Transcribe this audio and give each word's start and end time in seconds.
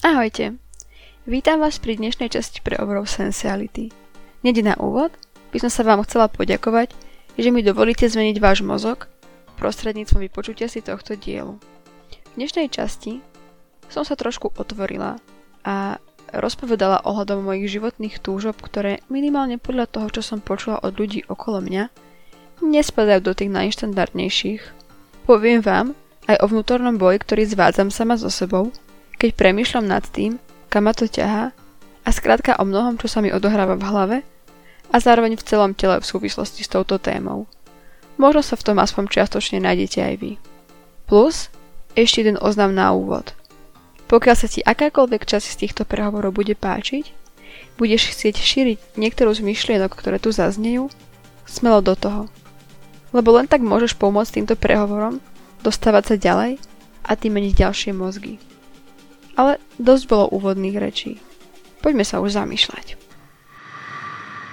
Ahojte. 0.00 0.56
Vítam 1.28 1.60
vás 1.60 1.76
pri 1.76 2.00
dnešnej 2.00 2.32
časti 2.32 2.64
pre 2.64 2.72
obrov 2.80 3.04
Sensuality. 3.04 3.92
Nede 4.40 4.64
na 4.64 4.72
úvod 4.80 5.12
by 5.52 5.60
som 5.60 5.68
sa 5.68 5.84
vám 5.84 6.00
chcela 6.08 6.32
poďakovať, 6.32 6.96
že 7.36 7.52
mi 7.52 7.60
dovolíte 7.60 8.08
zmeniť 8.08 8.40
váš 8.40 8.64
mozog 8.64 9.12
prostredníctvom 9.60 10.24
vypočutia 10.24 10.72
si 10.72 10.80
tohto 10.80 11.20
dielu. 11.20 11.60
V 12.32 12.32
dnešnej 12.32 12.72
časti 12.72 13.20
som 13.92 14.00
sa 14.08 14.16
trošku 14.16 14.56
otvorila 14.56 15.20
a 15.68 16.00
rozpovedala 16.32 17.04
ohľadom 17.04 17.44
mojich 17.44 17.68
životných 17.68 18.24
túžob, 18.24 18.56
ktoré 18.56 19.04
minimálne 19.12 19.60
podľa 19.60 19.84
toho, 19.84 20.08
čo 20.16 20.24
som 20.24 20.40
počula 20.40 20.80
od 20.80 20.96
ľudí 20.96 21.28
okolo 21.28 21.60
mňa, 21.60 21.92
nespadajú 22.64 23.20
do 23.20 23.36
tých 23.36 23.52
najštandardnejších. 23.52 24.62
Poviem 25.28 25.60
vám 25.60 25.92
aj 26.24 26.40
o 26.40 26.48
vnútornom 26.48 26.96
boji, 26.96 27.20
ktorý 27.20 27.44
zvádzam 27.52 27.92
sama 27.92 28.16
so 28.16 28.32
sebou 28.32 28.72
keď 29.20 29.36
premýšľam 29.36 29.84
nad 29.84 30.00
tým, 30.00 30.40
kam 30.72 30.88
ma 30.88 30.96
to 30.96 31.04
ťahá 31.04 31.52
a 32.00 32.08
skrátka 32.08 32.56
o 32.56 32.64
mnohom, 32.64 32.96
čo 32.96 33.04
sa 33.04 33.20
mi 33.20 33.28
odohráva 33.28 33.76
v 33.76 33.84
hlave 33.84 34.18
a 34.88 34.96
zároveň 34.96 35.36
v 35.36 35.44
celom 35.44 35.76
tele 35.76 36.00
v 36.00 36.08
súvislosti 36.08 36.64
s 36.64 36.72
touto 36.72 36.96
témou. 36.96 37.44
Možno 38.16 38.40
sa 38.40 38.56
v 38.56 38.64
tom 38.64 38.80
aspoň 38.80 39.12
čiastočne 39.12 39.60
nájdete 39.60 40.00
aj 40.00 40.14
vy. 40.16 40.32
Plus, 41.04 41.52
ešte 41.92 42.24
jeden 42.24 42.40
oznam 42.40 42.72
na 42.72 42.96
úvod. 42.96 43.36
Pokiaľ 44.08 44.36
sa 44.40 44.48
ti 44.48 44.64
akákoľvek 44.64 45.22
časť 45.28 45.46
z 45.46 45.58
týchto 45.68 45.82
prehovorov 45.84 46.34
bude 46.34 46.56
páčiť, 46.56 47.12
budeš 47.76 48.16
chcieť 48.16 48.34
šíriť 48.40 48.78
niektorú 48.96 49.36
z 49.36 49.44
myšlienok, 49.44 49.92
ktoré 49.92 50.16
tu 50.16 50.32
zaznejú, 50.32 50.88
smelo 51.44 51.84
do 51.84 51.92
toho. 51.92 52.32
Lebo 53.12 53.36
len 53.36 53.46
tak 53.46 53.60
môžeš 53.60 54.00
pomôcť 54.00 54.40
týmto 54.40 54.54
prehovorom 54.56 55.20
dostávať 55.60 56.14
sa 56.14 56.16
ďalej 56.16 56.52
a 57.04 57.12
tým 57.14 57.36
meniť 57.36 57.52
ďalšie 57.54 57.92
mozgy. 57.92 58.49
Ale 59.40 59.56
dosť 59.80 60.04
bolo 60.04 60.28
úvodných 60.36 60.76
rečí. 60.76 61.16
Poďme 61.80 62.04
sa 62.04 62.20
už 62.20 62.36
zamýšľať. 62.36 63.00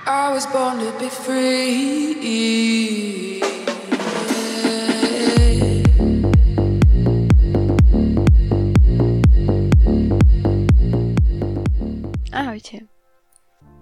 I 0.07 0.31
was 0.31 0.47
born 0.47 0.79
to 0.79 0.95
be 0.95 1.11
free. 1.11 2.15
Ahojte. 12.31 12.87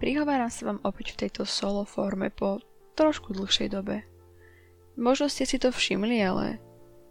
Prihováram 0.01 0.49
sa 0.49 0.73
vám 0.73 0.81
opäť 0.81 1.13
v 1.13 1.29
tejto 1.29 1.45
solo 1.45 1.85
forme 1.85 2.33
po 2.33 2.65
trošku 2.97 3.37
dlhšej 3.37 3.69
dobe. 3.69 4.01
Možno 4.97 5.29
ste 5.29 5.45
si 5.45 5.61
to 5.61 5.69
všimli, 5.69 6.17
ale 6.25 6.57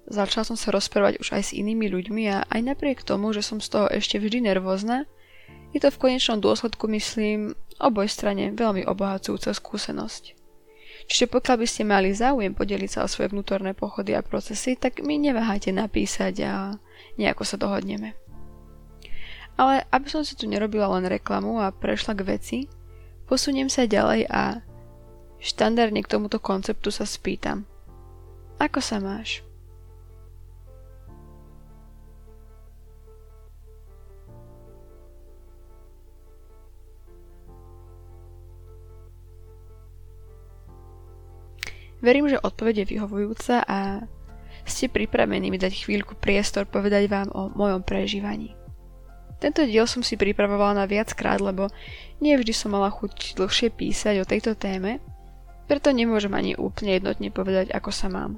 Začala 0.05 0.45
som 0.45 0.57
sa 0.61 0.69
rozprávať 0.69 1.17
už 1.25 1.33
aj 1.33 1.43
s 1.49 1.57
inými 1.57 1.89
ľuďmi 1.89 2.23
a 2.29 2.45
aj 2.45 2.61
napriek 2.61 3.01
tomu, 3.01 3.33
že 3.33 3.41
som 3.41 3.57
z 3.61 3.73
toho 3.73 3.87
ešte 3.89 4.21
vždy 4.21 4.53
nervózna, 4.53 5.09
je 5.75 5.83
to 5.83 5.91
v 5.91 6.01
konečnom 6.07 6.39
dôsledku, 6.39 6.87
myslím, 6.87 7.59
oboj 7.83 8.07
strane 8.07 8.55
veľmi 8.55 8.87
obohacujúca 8.87 9.51
skúsenosť. 9.51 10.39
Čiže 11.11 11.27
pokiaľ 11.29 11.57
by 11.61 11.67
ste 11.67 11.83
mali 11.83 12.15
záujem 12.15 12.55
podeliť 12.55 12.91
sa 12.95 13.01
o 13.05 13.11
svoje 13.11 13.35
vnútorné 13.35 13.75
pochody 13.75 14.15
a 14.15 14.23
procesy, 14.23 14.79
tak 14.79 15.03
mi 15.03 15.19
neváhajte 15.19 15.75
napísať 15.75 16.35
a 16.47 16.53
nejako 17.19 17.43
sa 17.45 17.57
dohodneme. 17.59 18.15
Ale 19.59 19.83
aby 19.91 20.09
som 20.09 20.23
si 20.23 20.39
tu 20.39 20.47
nerobila 20.47 20.89
len 20.95 21.07
reklamu 21.11 21.61
a 21.61 21.75
prešla 21.75 22.15
k 22.17 22.27
veci, 22.27 22.59
posuniem 23.27 23.69
sa 23.69 23.85
ďalej 23.85 24.31
a 24.31 24.63
štandardne 25.43 26.01
k 26.07 26.11
tomuto 26.11 26.41
konceptu 26.41 26.89
sa 26.89 27.05
spýtam. 27.05 27.69
Ako 28.63 28.79
sa 28.79 29.03
máš? 29.03 29.45
Verím, 42.05 42.29
že 42.29 42.37
odpoveď 42.37 42.85
je 42.85 42.91
vyhovujúca 42.97 43.65
a 43.65 44.05
ste 44.69 44.93
pripravení 44.93 45.49
mi 45.49 45.57
dať 45.57 45.89
chvíľku 45.89 46.21
priestor 46.21 46.69
povedať 46.69 47.09
vám 47.09 47.33
o 47.33 47.49
mojom 47.49 47.81
prežívaní. 47.81 48.53
Tento 49.41 49.65
diel 49.65 49.89
som 49.89 50.05
si 50.05 50.21
pripravovala 50.21 50.85
na 50.85 50.87
viackrát, 50.89 51.41
lebo 51.41 51.73
nie 52.21 52.37
vždy 52.37 52.53
som 52.53 52.77
mala 52.77 52.93
chuť 52.93 53.41
dlhšie 53.41 53.73
písať 53.73 54.21
o 54.21 54.29
tejto 54.29 54.53
téme, 54.53 55.01
preto 55.65 55.97
nemôžem 55.97 56.33
ani 56.37 56.53
úplne 56.61 57.01
jednotne 57.01 57.33
povedať, 57.33 57.73
ako 57.73 57.89
sa 57.89 58.13
mám. 58.13 58.37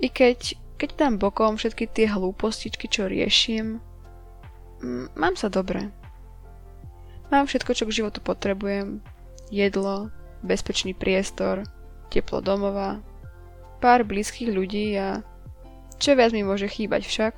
I 0.00 0.12
keď, 0.12 0.56
keď 0.76 0.88
dám 1.00 1.14
bokom 1.16 1.56
všetky 1.56 1.88
tie 1.88 2.12
hlúpostičky, 2.12 2.92
čo 2.92 3.08
riešim, 3.08 3.80
m- 4.84 5.08
mám 5.16 5.36
sa 5.36 5.48
dobre. 5.48 5.88
Mám 7.32 7.48
všetko, 7.48 7.72
čo 7.72 7.84
k 7.88 7.96
životu 8.04 8.20
potrebujem. 8.20 9.00
Jedlo, 9.48 10.12
bezpečný 10.44 10.92
priestor, 10.92 11.64
teplo 12.10 12.42
domova, 12.42 12.98
pár 13.78 14.04
blízkych 14.04 14.50
ľudí 14.50 14.98
a 14.98 15.22
čo 15.96 16.18
viac 16.18 16.34
mi 16.34 16.44
môže 16.44 16.68
chýbať 16.68 17.06
však? 17.06 17.34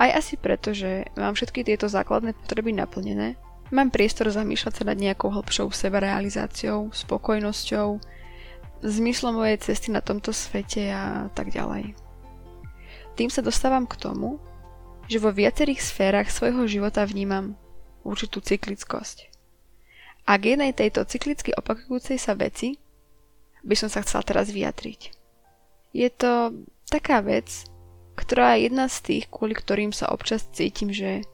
Aj 0.00 0.10
asi 0.16 0.40
preto, 0.40 0.72
že 0.72 1.12
mám 1.18 1.36
všetky 1.36 1.60
tieto 1.60 1.84
základné 1.84 2.32
potreby 2.32 2.72
naplnené, 2.72 3.36
mám 3.68 3.92
priestor 3.92 4.32
zamýšľať 4.32 4.72
sa 4.80 4.84
nad 4.88 4.96
nejakou 4.96 5.28
hĺbšou 5.28 5.68
sebarealizáciou, 5.68 6.88
spokojnosťou, 6.88 8.00
zmyslom 8.80 9.36
mojej 9.36 9.60
cesty 9.60 9.92
na 9.92 10.00
tomto 10.00 10.32
svete 10.32 10.88
a 10.88 11.28
tak 11.36 11.52
ďalej. 11.52 11.92
Tým 13.20 13.28
sa 13.28 13.44
dostávam 13.44 13.84
k 13.84 14.00
tomu, 14.00 14.40
že 15.04 15.20
vo 15.20 15.28
viacerých 15.28 15.84
sférach 15.84 16.32
svojho 16.32 16.64
života 16.64 17.04
vnímam 17.04 17.60
určitú 18.00 18.40
cyklickosť. 18.40 19.28
A 20.24 20.40
k 20.40 20.56
jednej 20.56 20.72
tejto 20.72 21.04
cyklicky 21.04 21.52
opakujúcej 21.52 22.16
sa 22.16 22.32
veci 22.32 22.79
by 23.64 23.74
som 23.76 23.88
sa 23.92 24.00
chcela 24.04 24.24
teraz 24.24 24.52
vyjadriť. 24.52 25.12
Je 25.92 26.08
to 26.08 26.54
taká 26.86 27.20
vec, 27.20 27.66
ktorá 28.14 28.54
je 28.54 28.70
jedna 28.70 28.86
z 28.86 28.98
tých, 29.00 29.24
kvôli 29.32 29.56
ktorým 29.56 29.90
sa 29.90 30.12
občas 30.12 30.46
cítim, 30.52 30.92
že 30.92 31.24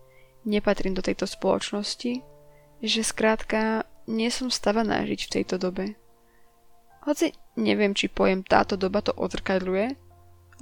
nepatrím 0.46 0.94
do 0.94 1.02
tejto 1.02 1.26
spoločnosti, 1.26 2.22
že 2.80 3.00
skrátka 3.02 3.84
nie 4.06 4.30
som 4.30 4.48
stavaná 4.48 5.02
žiť 5.02 5.20
v 5.26 5.32
tejto 5.40 5.56
dobe. 5.58 5.98
Hoci 7.02 7.34
neviem, 7.58 7.94
či 7.94 8.06
pojem 8.10 8.46
táto 8.46 8.78
doba 8.78 9.02
to 9.02 9.14
odzrkadľuje, 9.14 9.98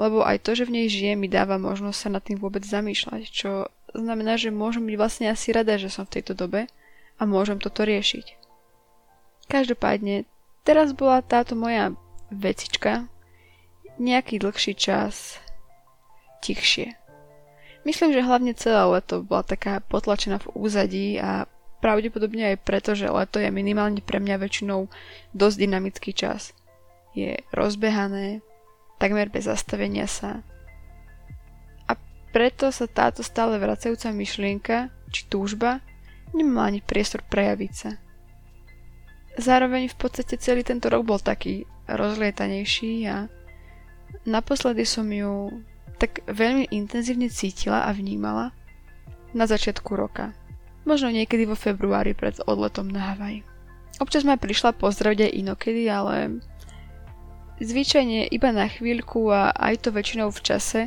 lebo 0.00 0.26
aj 0.26 0.42
to, 0.42 0.58
že 0.58 0.66
v 0.66 0.74
nej 0.80 0.86
žijem, 0.90 1.20
mi 1.20 1.28
dáva 1.30 1.60
možnosť 1.60 1.98
sa 1.98 2.08
nad 2.10 2.22
tým 2.24 2.40
vôbec 2.40 2.66
zamýšľať, 2.66 3.22
čo 3.30 3.70
znamená, 3.94 4.34
že 4.34 4.50
môžem 4.50 4.82
byť 4.82 4.96
vlastne 4.98 5.26
asi 5.30 5.54
rada, 5.54 5.78
že 5.78 5.92
som 5.92 6.02
v 6.08 6.18
tejto 6.18 6.34
dobe 6.34 6.66
a 7.20 7.22
môžem 7.22 7.62
toto 7.62 7.86
riešiť. 7.86 8.42
Každopádne 9.46 10.26
Teraz 10.64 10.96
bola 10.96 11.20
táto 11.20 11.52
moja 11.52 11.92
vecička 12.32 13.04
nejaký 14.00 14.40
dlhší 14.40 14.72
čas 14.74 15.36
tichšie. 16.40 16.96
Myslím, 17.84 18.16
že 18.16 18.24
hlavne 18.24 18.56
celé 18.56 18.80
leto 18.88 19.20
bola 19.20 19.44
taká 19.44 19.84
potlačená 19.84 20.40
v 20.40 20.50
úzadí 20.56 21.20
a 21.20 21.44
pravdepodobne 21.84 22.56
aj 22.56 22.64
preto, 22.64 22.96
že 22.96 23.12
leto 23.12 23.36
je 23.36 23.52
minimálne 23.52 24.00
pre 24.00 24.16
mňa 24.16 24.40
väčšinou 24.40 24.88
dosť 25.36 25.56
dynamický 25.60 26.16
čas. 26.16 26.56
Je 27.12 27.36
rozbehané, 27.52 28.40
takmer 28.96 29.28
bez 29.28 29.44
zastavenia 29.44 30.08
sa. 30.08 30.40
A 31.84 31.92
preto 32.32 32.72
sa 32.72 32.88
táto 32.88 33.20
stále 33.20 33.60
vracajúca 33.60 34.16
myšlienka, 34.16 34.88
či 35.12 35.28
túžba, 35.28 35.84
nemala 36.32 36.72
ani 36.72 36.80
priestor 36.80 37.20
prejaviť 37.28 37.72
sa. 37.76 38.00
Zároveň 39.34 39.90
v 39.90 39.96
podstate 39.98 40.38
celý 40.38 40.62
tento 40.62 40.86
rok 40.86 41.02
bol 41.02 41.18
taký 41.18 41.66
rozlietanejší 41.90 42.92
a 43.10 43.26
naposledy 44.24 44.86
som 44.86 45.10
ju 45.10 45.50
tak 45.98 46.22
veľmi 46.26 46.70
intenzívne 46.70 47.26
cítila 47.30 47.86
a 47.86 47.90
vnímala 47.90 48.54
na 49.34 49.44
začiatku 49.50 49.90
roka. 49.98 50.30
Možno 50.86 51.10
niekedy 51.10 51.48
vo 51.48 51.58
februári 51.58 52.14
pred 52.14 52.38
odletom 52.46 52.86
na 52.92 53.14
Havaj. 53.14 53.42
Občas 53.98 54.26
ma 54.26 54.38
prišla 54.38 54.74
pozdraviť 54.74 55.30
aj 55.30 55.36
inokedy, 55.38 55.82
ale 55.90 56.42
zvyčajne 57.62 58.30
iba 58.30 58.50
na 58.50 58.66
chvíľku 58.66 59.30
a 59.30 59.54
aj 59.54 59.86
to 59.86 59.88
väčšinou 59.94 60.30
v 60.34 60.40
čase, 60.42 60.80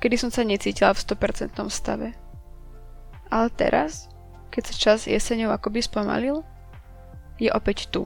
kedy 0.00 0.16
som 0.16 0.32
sa 0.32 0.44
necítila 0.44 0.96
v 0.96 1.02
100% 1.04 1.60
stave. 1.68 2.16
Ale 3.30 3.46
teraz, 3.52 4.10
keď 4.50 4.62
sa 4.64 4.74
čas 4.74 4.98
jeseňou 5.06 5.54
akoby 5.54 5.84
spomalil, 5.84 6.42
je 7.40 7.48
opäť 7.50 7.88
tu, 7.88 8.04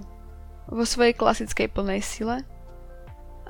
vo 0.70 0.84
svojej 0.88 1.12
klasickej 1.12 1.68
plnej 1.68 2.00
sile 2.00 2.46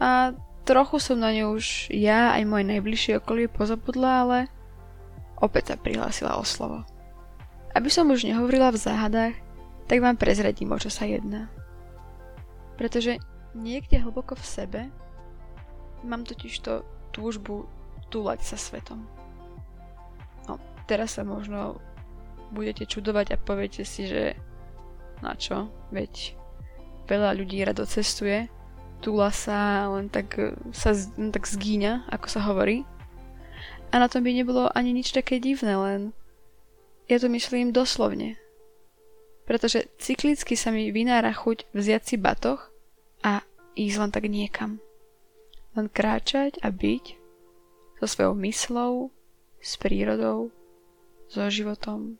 a 0.00 0.34
trochu 0.66 0.98
som 0.98 1.20
na 1.20 1.30
ňu 1.30 1.54
už 1.54 1.92
ja 1.94 2.34
aj 2.34 2.42
moje 2.48 2.64
najbližšie 2.66 3.22
okolie 3.22 3.46
pozabudla, 3.46 4.10
ale 4.26 4.38
opäť 5.38 5.74
sa 5.74 5.76
prihlásila 5.78 6.34
o 6.40 6.44
slovo. 6.44 6.82
Aby 7.76 7.90
som 7.92 8.10
už 8.10 8.26
nehovorila 8.26 8.74
v 8.74 8.82
záhadách, 8.82 9.34
tak 9.86 9.98
vám 10.00 10.16
prezradím, 10.16 10.72
o 10.72 10.80
čo 10.80 10.88
sa 10.88 11.04
jedná. 11.04 11.52
Pretože 12.74 13.22
niekde 13.54 14.02
hlboko 14.02 14.34
v 14.34 14.46
sebe 14.46 14.80
mám 16.02 16.26
totiž 16.26 16.54
to 16.64 16.82
túžbu 17.14 17.68
túlať 18.10 18.42
sa 18.42 18.56
svetom. 18.58 19.06
No, 20.50 20.58
teraz 20.90 21.20
sa 21.20 21.22
možno 21.22 21.78
budete 22.50 22.86
čudovať 22.86 23.34
a 23.34 23.42
poviete 23.42 23.82
si, 23.86 24.06
že 24.06 24.38
na 25.24 25.34
čo, 25.40 25.72
veď 25.88 26.36
veľa 27.08 27.32
ľudí 27.32 27.64
rado 27.64 27.88
cestuje, 27.88 28.52
túla 29.00 29.32
sa, 29.32 29.88
len 29.92 30.12
tak 30.12 30.36
sa 30.72 30.92
len 31.16 31.32
tak 31.32 31.48
zgíňa, 31.48 32.08
ako 32.12 32.26
sa 32.28 32.40
hovorí. 32.44 32.84
A 33.92 34.00
na 34.00 34.08
tom 34.08 34.24
by 34.24 34.32
nebolo 34.32 34.68
ani 34.72 34.92
nič 34.92 35.12
také 35.12 35.40
divné, 35.40 35.76
len 35.76 36.00
ja 37.08 37.20
to 37.20 37.28
myslím 37.28 37.72
doslovne. 37.72 38.40
Pretože 39.44 39.92
cyklicky 40.00 40.56
sa 40.56 40.72
mi 40.72 40.88
vynára 40.88 41.30
chuť 41.36 41.68
vziať 41.76 42.02
si 42.02 42.16
batoh 42.16 42.60
a 43.20 43.44
ísť 43.76 43.96
len 44.00 44.10
tak 44.10 44.24
niekam. 44.24 44.80
Len 45.76 45.92
kráčať 45.92 46.56
a 46.64 46.72
byť 46.72 47.04
so 48.00 48.06
svojou 48.08 48.34
myslou, 48.40 48.92
s 49.60 49.76
prírodou, 49.76 50.48
so 51.28 51.44
životom, 51.48 52.16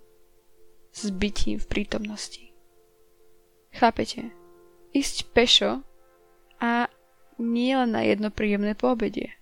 s 0.93 1.11
bytím 1.11 1.59
v 1.59 1.67
prítomnosti. 1.67 2.54
Chápete? 3.75 4.31
Ísť 4.95 5.35
pešo 5.35 5.83
a 6.63 6.87
nie 7.37 7.75
len 7.75 7.91
na 7.91 8.07
jedno 8.07 8.31
príjemné 8.31 8.79
poobedie. 8.79 9.35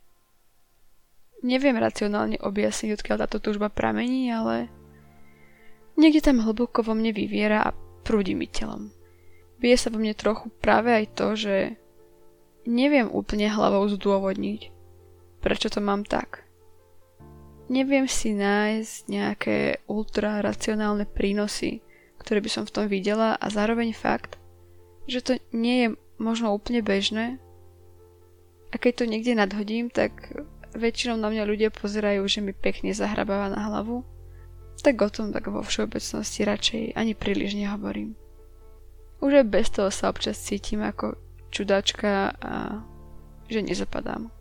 Neviem 1.44 1.76
racionálne 1.76 2.40
objasniť, 2.40 2.96
odkiaľ 2.96 3.16
táto 3.26 3.42
túžba 3.42 3.68
pramení, 3.68 4.32
ale 4.32 4.72
niekde 6.00 6.24
tam 6.24 6.40
hlboko 6.40 6.80
vo 6.80 6.96
mne 6.96 7.12
vyviera 7.12 7.68
a 7.68 7.74
prúdi 8.06 8.32
mi 8.32 8.48
telom. 8.48 8.88
Bije 9.60 9.76
sa 9.76 9.92
vo 9.92 10.00
mne 10.00 10.16
trochu 10.16 10.48
práve 10.58 10.90
aj 10.90 11.04
to, 11.12 11.26
že 11.36 11.56
neviem 12.64 13.10
úplne 13.10 13.52
hlavou 13.52 13.84
zdôvodniť, 13.90 14.60
prečo 15.44 15.68
to 15.68 15.82
mám 15.84 16.06
tak 16.08 16.42
neviem 17.72 18.04
si 18.04 18.36
nájsť 18.36 18.94
nejaké 19.08 19.56
ultra 19.88 20.44
racionálne 20.44 21.08
prínosy, 21.08 21.80
ktoré 22.22 22.38
by 22.38 22.50
som 22.50 22.64
v 22.64 22.74
tom 22.74 22.86
videla 22.86 23.34
a 23.34 23.46
zároveň 23.50 23.90
fakt, 23.90 24.38
že 25.10 25.20
to 25.20 25.42
nie 25.50 25.76
je 25.82 25.88
možno 26.22 26.54
úplne 26.54 26.78
bežné 26.80 27.42
a 28.72 28.80
keď 28.80 28.92
to 29.02 29.10
niekde 29.10 29.36
nadhodím, 29.36 29.92
tak 29.92 30.32
väčšinou 30.72 31.20
na 31.20 31.28
mňa 31.28 31.44
ľudia 31.44 31.68
pozerajú, 31.68 32.24
že 32.24 32.40
mi 32.40 32.56
pekne 32.56 32.96
zahrabáva 32.96 33.52
na 33.52 33.68
hlavu, 33.68 34.00
tak 34.80 34.96
o 35.04 35.12
tom 35.12 35.30
tak 35.30 35.52
vo 35.52 35.60
všeobecnosti 35.60 36.48
radšej 36.48 36.82
ani 36.96 37.12
príliš 37.12 37.52
nehovorím. 37.52 38.16
Už 39.20 39.44
aj 39.44 39.46
bez 39.46 39.66
toho 39.70 39.92
sa 39.92 40.08
občas 40.08 40.40
cítim 40.40 40.82
ako 40.82 41.14
čudačka 41.52 42.32
a 42.40 42.80
že 43.46 43.60
nezapadám. 43.60 44.32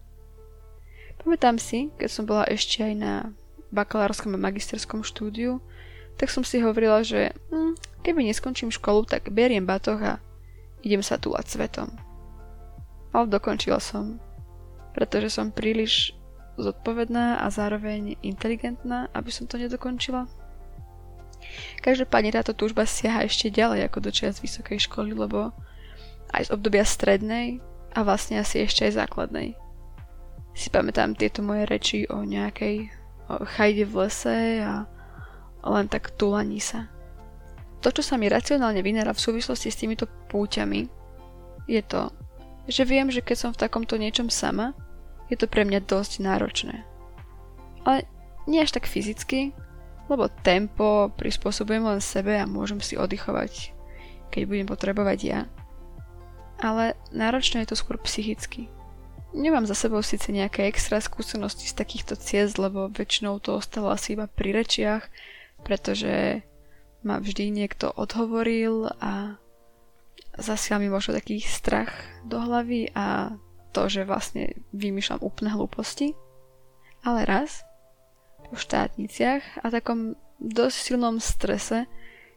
Pamätám 1.21 1.59
si, 1.61 1.91
keď 1.99 2.09
som 2.09 2.23
bola 2.25 2.47
ešte 2.47 2.81
aj 2.81 2.93
na 2.97 3.13
bakalárskom 3.69 4.33
a 4.33 4.41
magisterskom 4.41 5.05
štúdiu, 5.05 5.59
tak 6.17 6.27
som 6.29 6.43
si 6.43 6.61
hovorila, 6.63 7.01
že 7.01 7.35
hm, 7.51 7.77
keby 8.03 8.25
neskončím 8.27 8.73
školu, 8.73 9.07
tak 9.07 9.31
beriem 9.31 9.67
batoh 9.67 9.99
a 9.99 10.19
idem 10.81 11.03
sa 11.03 11.19
túlať 11.19 11.53
svetom. 11.53 11.89
Ale 13.11 13.27
dokončila 13.27 13.79
som, 13.83 14.17
pretože 14.95 15.35
som 15.35 15.51
príliš 15.51 16.15
zodpovedná 16.55 17.43
a 17.43 17.47
zároveň 17.51 18.19
inteligentná, 18.21 19.11
aby 19.11 19.31
som 19.33 19.47
to 19.47 19.59
nedokončila. 19.59 20.27
Každopádne 21.81 22.37
táto 22.37 22.53
túžba 22.53 22.85
siaha 22.85 23.25
ešte 23.25 23.49
ďalej 23.49 23.89
ako 23.89 23.97
do 24.07 24.11
čias 24.13 24.39
vysokej 24.39 24.87
školy, 24.87 25.17
lebo 25.17 25.51
aj 26.31 26.47
z 26.47 26.53
obdobia 26.53 26.85
strednej 26.85 27.59
a 27.91 28.05
vlastne 28.05 28.39
asi 28.39 28.63
ešte 28.63 28.87
aj 28.87 29.03
základnej 29.03 29.57
si 30.51 30.67
pamätám 30.67 31.15
tieto 31.15 31.39
moje 31.43 31.63
reči 31.67 31.99
o 32.11 32.23
nejakej 32.27 32.91
o 33.31 33.47
chajde 33.47 33.87
v 33.87 33.93
lese 34.03 34.39
a 34.59 34.83
len 35.65 35.85
tak 35.87 36.13
tulaní 36.17 36.61
sa. 36.61 36.89
To, 37.81 37.89
čo 37.89 38.05
sa 38.05 38.17
mi 38.17 38.29
racionálne 38.29 38.85
vynára 38.85 39.13
v 39.13 39.23
súvislosti 39.23 39.73
s 39.73 39.79
týmito 39.81 40.05
púťami, 40.29 40.85
je 41.65 41.81
to, 41.81 42.13
že 42.69 42.85
viem, 42.85 43.09
že 43.09 43.25
keď 43.25 43.37
som 43.37 43.51
v 43.53 43.61
takomto 43.61 43.97
niečom 43.97 44.29
sama, 44.29 44.77
je 45.33 45.39
to 45.39 45.49
pre 45.49 45.65
mňa 45.65 45.87
dosť 45.87 46.21
náročné. 46.21 46.85
Ale 47.81 48.05
nie 48.45 48.61
až 48.61 48.77
tak 48.77 48.85
fyzicky, 48.85 49.55
lebo 50.11 50.29
tempo 50.43 51.09
prispôsobujem 51.15 51.87
len 51.87 52.01
sebe 52.03 52.37
a 52.37 52.45
môžem 52.45 52.83
si 52.83 52.99
oddychovať, 52.99 53.73
keď 54.29 54.41
budem 54.45 54.67
potrebovať 54.67 55.19
ja. 55.23 55.41
Ale 56.61 56.93
náročné 57.09 57.65
je 57.65 57.73
to 57.73 57.79
skôr 57.79 57.97
psychicky. 58.05 58.69
Nemám 59.31 59.63
za 59.63 59.73
sebou 59.73 60.03
síce 60.03 60.27
nejaké 60.29 60.67
extra 60.67 60.99
skúsenosti 60.99 61.65
z 61.65 61.73
takýchto 61.73 62.19
ciest, 62.19 62.59
lebo 62.59 62.91
väčšinou 62.91 63.39
to 63.39 63.55
ostalo 63.55 63.87
asi 63.89 64.19
iba 64.19 64.27
pri 64.27 64.51
rečiach, 64.51 65.07
pretože 65.61 66.41
ma 67.01 67.17
vždy 67.17 67.49
niekto 67.49 67.89
odhovoril 67.89 68.89
a 69.01 69.41
zasial 70.37 70.77
mi 70.77 70.89
možno 70.89 71.17
taký 71.17 71.41
strach 71.41 71.91
do 72.25 72.37
hlavy 72.37 72.93
a 72.93 73.35
to, 73.71 73.87
že 73.87 74.05
vlastne 74.05 74.53
vymýšľam 74.75 75.23
úplne 75.23 75.49
hlúposti. 75.55 76.13
Ale 77.01 77.25
raz, 77.25 77.65
po 78.45 78.59
štátniciach 78.59 79.63
a 79.63 79.65
takom 79.73 80.13
dosť 80.37 80.77
silnom 80.77 81.17
strese, 81.17 81.89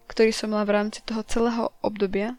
ktorý 0.08 0.30
som 0.32 0.52
mala 0.54 0.64
v 0.64 0.74
rámci 0.80 1.00
toho 1.04 1.26
celého 1.26 1.72
obdobia, 1.84 2.38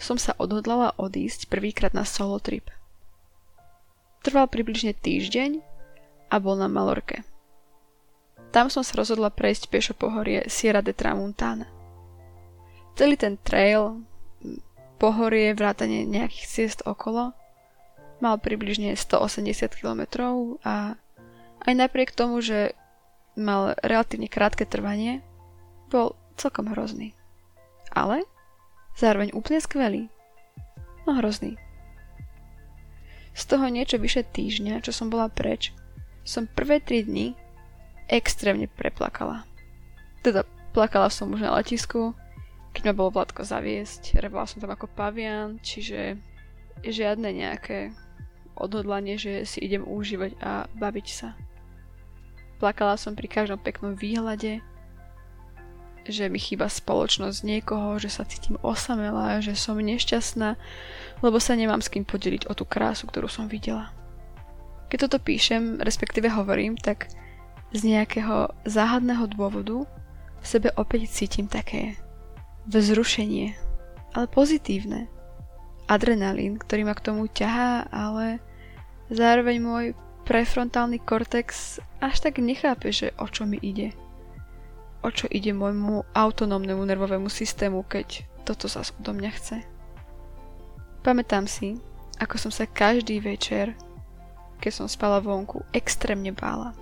som 0.00 0.16
sa 0.16 0.32
odhodlala 0.40 0.96
odísť 0.96 1.52
prvýkrát 1.52 1.92
na 1.92 2.08
solo 2.08 2.40
trip. 2.40 2.72
Trval 4.24 4.48
približne 4.48 4.96
týždeň 4.96 5.60
a 6.32 6.36
bol 6.40 6.56
na 6.56 6.68
Malorke. 6.68 7.29
Tam 8.50 8.66
som 8.66 8.82
sa 8.82 8.98
rozhodla 8.98 9.30
prejsť 9.30 9.70
piešo 9.70 9.94
pohorie 9.94 10.50
Sierra 10.50 10.82
de 10.82 10.90
Tramontana. 10.90 11.70
Celý 12.98 13.14
ten 13.14 13.38
trail, 13.38 14.02
pohorie, 14.98 15.54
vrátanie 15.54 16.02
nejakých 16.02 16.46
ciest 16.46 16.80
okolo, 16.82 17.32
mal 18.20 18.36
približne 18.36 18.98
180 18.98 19.70
km 19.72 20.02
a 20.66 20.98
aj 21.64 21.72
napriek 21.72 22.12
tomu, 22.12 22.42
že 22.42 22.76
mal 23.38 23.78
relatívne 23.80 24.28
krátke 24.28 24.66
trvanie, 24.66 25.22
bol 25.88 26.18
celkom 26.34 26.74
hrozný. 26.74 27.14
Ale 27.94 28.26
zároveň 28.98 29.32
úplne 29.32 29.62
skvelý. 29.62 30.02
No 31.06 31.16
hrozný. 31.16 31.56
Z 33.32 33.56
toho 33.56 33.70
niečo 33.70 33.96
vyše 33.96 34.26
týždňa, 34.26 34.82
čo 34.84 34.92
som 34.92 35.08
bola 35.08 35.30
preč, 35.30 35.72
som 36.26 36.50
prvé 36.50 36.82
3 36.82 37.08
dni 37.08 37.26
extrémne 38.10 38.66
preplakala. 38.66 39.46
Teda 40.20 40.42
plakala 40.74 41.08
som 41.08 41.30
už 41.30 41.46
na 41.46 41.54
letisku, 41.54 42.12
keď 42.74 42.90
ma 42.90 42.98
bolo 42.98 43.14
Vládko 43.14 43.46
zaviesť, 43.46 44.18
revala 44.18 44.50
som 44.50 44.58
tam 44.58 44.74
ako 44.74 44.90
pavian, 44.90 45.62
čiže 45.62 46.18
žiadne 46.82 47.30
nejaké 47.30 47.94
odhodlanie, 48.58 49.16
že 49.16 49.46
si 49.46 49.62
idem 49.62 49.86
užívať 49.86 50.36
a 50.42 50.66
baviť 50.76 51.06
sa. 51.08 51.38
Plakala 52.60 53.00
som 53.00 53.16
pri 53.16 53.26
každom 53.30 53.56
peknom 53.56 53.96
výhľade, 53.96 54.60
že 56.04 56.28
mi 56.28 56.36
chýba 56.36 56.68
spoločnosť 56.68 57.38
niekoho, 57.46 57.96
že 57.96 58.12
sa 58.12 58.28
cítim 58.28 58.60
osamelá, 58.60 59.40
že 59.40 59.56
som 59.56 59.80
nešťastná, 59.80 60.58
lebo 61.24 61.36
sa 61.40 61.56
nemám 61.56 61.80
s 61.80 61.88
kým 61.88 62.04
podeliť 62.04 62.48
o 62.48 62.56
tú 62.56 62.68
krásu, 62.68 63.08
ktorú 63.08 63.28
som 63.32 63.48
videla. 63.48 63.92
Keď 64.92 64.98
toto 65.06 65.18
píšem, 65.22 65.78
respektíve 65.80 66.28
hovorím, 66.28 66.74
tak 66.74 67.08
z 67.70 67.80
nejakého 67.86 68.50
záhadného 68.66 69.30
dôvodu 69.30 69.86
v 70.40 70.46
sebe 70.46 70.74
opäť 70.74 71.10
cítim 71.10 71.46
také 71.46 71.94
vzrušenie, 72.66 73.54
ale 74.14 74.26
pozitívne. 74.26 75.06
Adrenalín, 75.90 76.58
ktorý 76.58 76.86
ma 76.86 76.94
k 76.94 77.04
tomu 77.10 77.26
ťahá, 77.26 77.90
ale 77.90 78.38
zároveň 79.10 79.56
môj 79.58 79.84
prefrontálny 80.22 81.02
kortex 81.02 81.78
až 81.98 82.22
tak 82.22 82.38
nechápe, 82.38 82.94
že 82.94 83.10
o 83.18 83.26
čo 83.26 83.42
mi 83.42 83.58
ide. 83.58 83.90
O 85.02 85.10
čo 85.10 85.26
ide 85.26 85.50
môjmu 85.50 86.06
autonómnemu 86.14 86.86
nervovému 86.86 87.26
systému, 87.26 87.82
keď 87.82 88.22
toto 88.46 88.70
sa 88.70 88.86
odo 88.86 89.10
mňa 89.10 89.30
chce. 89.34 89.58
Pamätám 91.02 91.50
si, 91.50 91.80
ako 92.20 92.36
som 92.36 92.52
sa 92.52 92.68
každý 92.68 93.18
večer, 93.18 93.74
keď 94.60 94.72
som 94.84 94.86
spala 94.86 95.18
vonku, 95.24 95.64
extrémne 95.72 96.30
bála. 96.36 96.76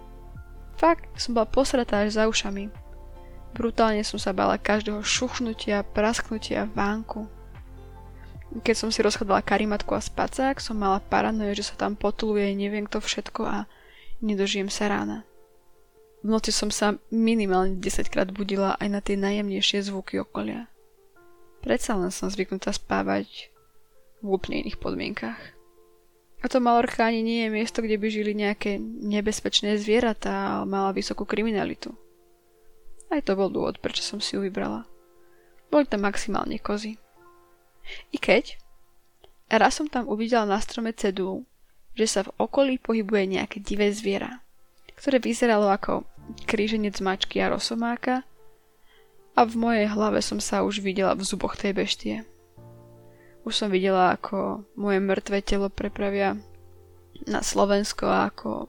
Fakt, 0.78 1.10
som 1.18 1.34
bola 1.34 1.50
posratá 1.50 2.06
až 2.06 2.14
za 2.14 2.30
ušami. 2.30 2.70
Brutálne 3.50 4.06
som 4.06 4.22
sa 4.22 4.30
bála 4.30 4.62
každého 4.62 5.02
šuchnutia, 5.02 5.82
prasknutia 5.82 6.70
vánku. 6.70 7.26
Keď 8.62 8.76
som 8.78 8.88
si 8.94 9.02
rozchodala 9.02 9.42
karimatku 9.42 9.90
a 9.92 10.00
spacák, 10.00 10.62
som 10.62 10.78
mala 10.78 11.02
paranoje, 11.02 11.58
že 11.58 11.74
sa 11.74 11.74
tam 11.74 11.98
potuluje 11.98 12.54
neviem 12.54 12.86
kto 12.86 13.02
všetko 13.02 13.42
a 13.42 13.66
nedožijem 14.22 14.70
sa 14.70 14.86
rána. 14.86 15.26
V 16.22 16.30
noci 16.30 16.54
som 16.54 16.70
sa 16.70 16.94
minimálne 17.10 17.82
10 17.82 18.06
krát 18.06 18.30
budila 18.30 18.78
aj 18.78 18.88
na 18.88 19.02
tie 19.02 19.18
najjemnejšie 19.18 19.82
zvuky 19.90 20.22
okolia. 20.22 20.70
Predsa 21.58 21.98
len 21.98 22.14
som 22.14 22.30
zvyknutá 22.30 22.70
spávať 22.70 23.50
v 24.22 24.26
úplne 24.30 24.62
iných 24.62 24.78
podmienkach. 24.78 25.57
A 26.38 26.46
to 26.46 26.62
Malorka 26.62 27.02
ani 27.02 27.26
nie 27.26 27.38
je 27.46 27.50
miesto, 27.50 27.82
kde 27.82 27.98
by 27.98 28.06
žili 28.14 28.32
nejaké 28.32 28.78
nebezpečné 28.82 29.74
zvieratá, 29.74 30.62
ale 30.62 30.64
mala 30.70 30.94
vysokú 30.94 31.26
kriminalitu. 31.26 31.90
Aj 33.10 33.18
to 33.24 33.34
bol 33.34 33.50
dôvod, 33.50 33.82
prečo 33.82 34.06
som 34.06 34.22
si 34.22 34.38
ju 34.38 34.44
vybrala. 34.46 34.86
Boli 35.72 35.84
tam 35.88 36.06
maximálne 36.06 36.62
kozy. 36.62 36.94
I 38.14 38.18
keď 38.20 38.54
raz 39.50 39.80
som 39.80 39.88
tam 39.88 40.06
uvidela 40.06 40.44
na 40.44 40.60
strome 40.60 40.92
cedulu, 40.92 41.42
že 41.98 42.06
sa 42.06 42.20
v 42.22 42.30
okolí 42.38 42.78
pohybuje 42.78 43.34
nejaké 43.34 43.58
divé 43.58 43.90
zviera, 43.90 44.44
ktoré 44.94 45.18
vyzeralo 45.18 45.66
ako 45.72 46.06
kríženec 46.44 47.00
mačky 47.02 47.40
a 47.42 47.50
rosomáka 47.50 48.22
a 49.34 49.40
v 49.42 49.54
mojej 49.56 49.86
hlave 49.90 50.20
som 50.22 50.38
sa 50.38 50.62
už 50.62 50.84
videla 50.84 51.16
v 51.16 51.24
zuboch 51.24 51.56
tej 51.56 51.72
beštie. 51.74 52.16
Už 53.48 53.64
som 53.64 53.72
videla, 53.72 54.12
ako 54.12 54.68
moje 54.76 55.00
mŕtve 55.00 55.40
telo 55.40 55.72
prepravia 55.72 56.36
na 57.24 57.40
Slovensko 57.40 58.04
a 58.04 58.28
ako 58.28 58.68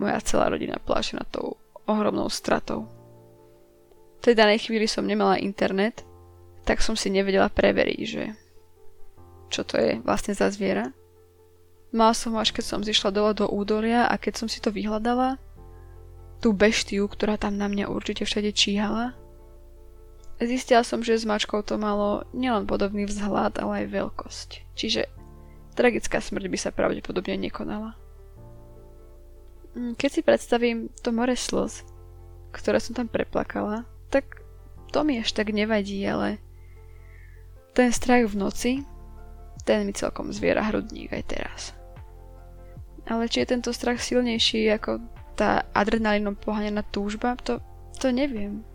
moja 0.00 0.16
celá 0.24 0.48
rodina 0.48 0.80
pláše 0.80 1.12
nad 1.20 1.28
tou 1.28 1.60
ohromnou 1.84 2.32
stratou. 2.32 2.88
V 4.16 4.20
tej 4.24 4.32
danej 4.32 4.64
chvíli 4.64 4.88
som 4.88 5.04
nemala 5.04 5.36
internet, 5.36 6.08
tak 6.64 6.80
som 6.80 6.96
si 6.96 7.12
nevedela 7.12 7.52
preveriť, 7.52 8.00
že 8.08 8.32
čo 9.52 9.60
to 9.68 9.76
je 9.76 10.00
vlastne 10.00 10.32
za 10.32 10.48
zviera. 10.48 10.88
Mala 11.92 12.16
som 12.16 12.32
až 12.40 12.56
keď 12.56 12.64
som 12.64 12.80
zišla 12.80 13.12
dole 13.12 13.36
do 13.36 13.44
údolia 13.44 14.08
a 14.08 14.16
keď 14.16 14.40
som 14.40 14.48
si 14.48 14.64
to 14.64 14.72
vyhľadala, 14.72 15.36
tú 16.40 16.56
beštiu, 16.56 17.04
ktorá 17.12 17.36
tam 17.36 17.60
na 17.60 17.68
mňa 17.68 17.92
určite 17.92 18.24
všade 18.24 18.56
číhala, 18.56 19.12
Zistila 20.38 20.86
som, 20.86 21.02
že 21.02 21.18
s 21.18 21.26
mačkou 21.26 21.66
to 21.66 21.74
malo 21.74 22.22
nielen 22.30 22.62
podobný 22.62 23.10
vzhľad, 23.10 23.58
ale 23.58 23.84
aj 23.84 23.86
veľkosť. 23.90 24.48
Čiže 24.78 25.10
tragická 25.74 26.22
smrť 26.22 26.46
by 26.46 26.58
sa 26.58 26.70
pravdepodobne 26.70 27.34
nekonala. 27.34 27.98
Mm, 29.74 29.98
keď 29.98 30.10
si 30.10 30.20
predstavím 30.22 30.94
to 31.02 31.10
more 31.10 31.34
slz, 31.34 31.82
ktoré 32.54 32.78
som 32.78 32.94
tam 32.94 33.10
preplakala, 33.10 33.82
tak 34.14 34.42
to 34.94 35.02
mi 35.02 35.18
až 35.18 35.34
tak 35.34 35.50
nevadí, 35.50 36.02
ale 36.06 36.38
ten 37.74 37.90
strach 37.90 38.26
v 38.30 38.38
noci, 38.38 38.72
ten 39.66 39.86
mi 39.86 39.92
celkom 39.94 40.30
zviera 40.30 40.66
hrudník 40.66 41.14
aj 41.14 41.24
teraz. 41.26 41.60
Ale 43.10 43.26
či 43.26 43.42
je 43.42 43.52
tento 43.54 43.70
strach 43.74 43.98
silnejší 43.98 44.70
ako 44.74 45.02
tá 45.38 45.66
adrenalinom 45.74 46.34
poháňaná 46.34 46.82
túžba, 46.90 47.38
to, 47.42 47.62
to 48.02 48.10
neviem. 48.10 48.66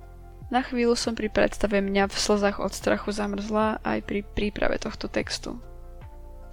Na 0.53 0.61
chvíľu 0.61 0.93
som 0.93 1.17
pri 1.17 1.33
predstave 1.33 1.81
mňa 1.81 2.13
v 2.13 2.13
slzách 2.13 2.61
od 2.61 2.69
strachu 2.69 3.09
zamrzla 3.09 3.81
aj 3.81 4.05
pri 4.05 4.21
príprave 4.21 4.77
tohto 4.77 5.09
textu. 5.09 5.57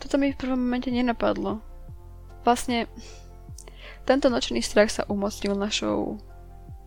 Toto 0.01 0.17
mi 0.17 0.33
v 0.33 0.41
prvom 0.41 0.57
momente 0.57 0.89
nenapadlo. 0.89 1.61
Vlastne, 2.41 2.89
tento 4.09 4.33
nočný 4.33 4.65
strach 4.65 4.89
sa 4.89 5.05
umocnil 5.05 5.53
našou 5.53 6.17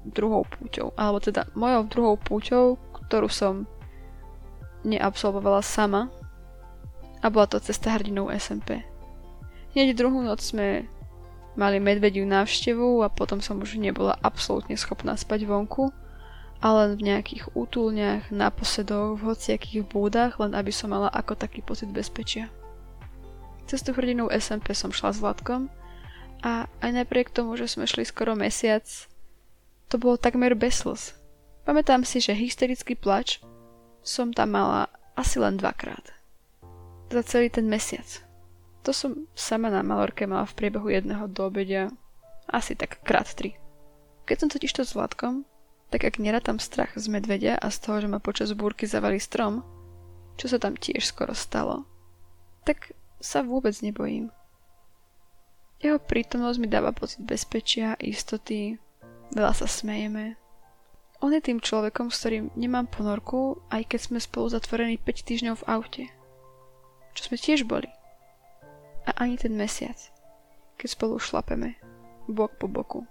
druhou 0.10 0.42
púťou, 0.42 0.90
alebo 0.98 1.22
teda 1.22 1.46
mojou 1.54 1.86
druhou 1.86 2.16
púťou, 2.18 2.82
ktorú 3.06 3.30
som 3.30 3.70
neabsolvovala 4.82 5.62
sama 5.62 6.10
a 7.22 7.30
bola 7.30 7.46
to 7.46 7.62
cesta 7.62 7.94
hrdinou 7.94 8.34
SMP. 8.34 8.82
Hneď 9.78 9.94
druhú 9.94 10.26
noc 10.26 10.42
sme 10.42 10.90
mali 11.54 11.78
medvediu 11.78 12.26
návštevu 12.26 13.06
a 13.06 13.08
potom 13.14 13.38
som 13.38 13.62
už 13.62 13.78
nebola 13.78 14.18
absolútne 14.26 14.74
schopná 14.74 15.14
spať 15.14 15.46
vonku 15.46 15.94
ale 16.64 16.96
v 16.96 17.12
nejakých 17.12 17.52
útulniach, 17.60 18.32
na 18.32 18.48
posedoch, 18.48 19.20
v 19.20 19.36
hociakých 19.36 19.84
búdach, 19.84 20.40
len 20.40 20.56
aby 20.56 20.72
som 20.72 20.96
mala 20.96 21.12
ako 21.12 21.36
taký 21.36 21.60
pocit 21.60 21.92
bezpečia. 21.92 22.48
Cez 23.68 23.84
tú 23.84 23.92
SMP 24.32 24.72
som 24.72 24.96
šla 24.96 25.12
s 25.12 25.20
Vladkom 25.20 25.68
a 26.40 26.72
aj 26.80 26.92
napriek 26.96 27.36
tomu, 27.36 27.60
že 27.60 27.68
sme 27.68 27.84
šli 27.84 28.08
skoro 28.08 28.40
mesiac, 28.40 28.88
to 29.92 30.00
bolo 30.00 30.16
takmer 30.16 30.56
bez 30.56 30.88
slz. 30.88 31.20
Pamätám 31.68 32.08
si, 32.08 32.24
že 32.24 32.32
hysterický 32.32 32.96
plač 32.96 33.44
som 34.00 34.32
tam 34.32 34.56
mala 34.56 34.88
asi 35.20 35.44
len 35.44 35.60
dvakrát. 35.60 36.16
Za 37.12 37.28
celý 37.28 37.52
ten 37.52 37.68
mesiac. 37.68 38.24
To 38.88 38.96
som 38.96 39.28
sama 39.36 39.68
na 39.68 39.84
Malorke 39.84 40.28
mala 40.28 40.48
v 40.48 40.56
priebehu 40.60 40.88
jedného 40.92 41.28
dobedia 41.28 41.92
asi 42.48 42.76
tak 42.76 43.04
krát 43.04 43.28
tri. 43.36 43.56
Keď 44.28 44.36
som 44.40 44.50
totiž 44.52 44.72
to 44.76 44.84
s 44.84 44.96
Vladkom, 44.96 45.48
tak 45.94 46.10
ak 46.10 46.18
neratám 46.18 46.58
strach 46.58 46.98
z 46.98 47.06
medvedia 47.06 47.54
a 47.54 47.70
z 47.70 47.78
toho, 47.86 48.02
že 48.02 48.10
ma 48.10 48.18
počas 48.18 48.50
búrky 48.58 48.90
zavali 48.90 49.22
strom, 49.22 49.62
čo 50.42 50.50
sa 50.50 50.58
tam 50.58 50.74
tiež 50.74 51.06
skoro 51.06 51.38
stalo, 51.38 51.86
tak 52.66 52.98
sa 53.22 53.46
vôbec 53.46 53.78
nebojím. 53.86 54.34
Jeho 55.86 56.02
prítomnosť 56.02 56.58
mi 56.58 56.66
dáva 56.66 56.98
pocit 56.98 57.22
bezpečia, 57.22 57.94
istoty, 58.02 58.82
veľa 59.38 59.54
sa 59.54 59.70
smejeme. 59.70 60.34
On 61.22 61.30
je 61.30 61.46
tým 61.46 61.62
človekom, 61.62 62.10
s 62.10 62.26
ktorým 62.26 62.50
nemám 62.58 62.90
ponorku, 62.90 63.62
aj 63.70 63.94
keď 63.94 64.00
sme 64.02 64.18
spolu 64.18 64.50
zatvorení 64.50 64.98
5 64.98 65.28
týždňov 65.30 65.56
v 65.62 65.68
aute. 65.70 66.04
Čo 67.14 67.30
sme 67.30 67.38
tiež 67.38 67.70
boli. 67.70 67.94
A 69.06 69.14
ani 69.22 69.38
ten 69.38 69.54
mesiac, 69.54 70.02
keď 70.82 70.88
spolu 70.90 71.22
šlapeme, 71.22 71.78
bok 72.26 72.58
po 72.58 72.66
boku. 72.66 73.06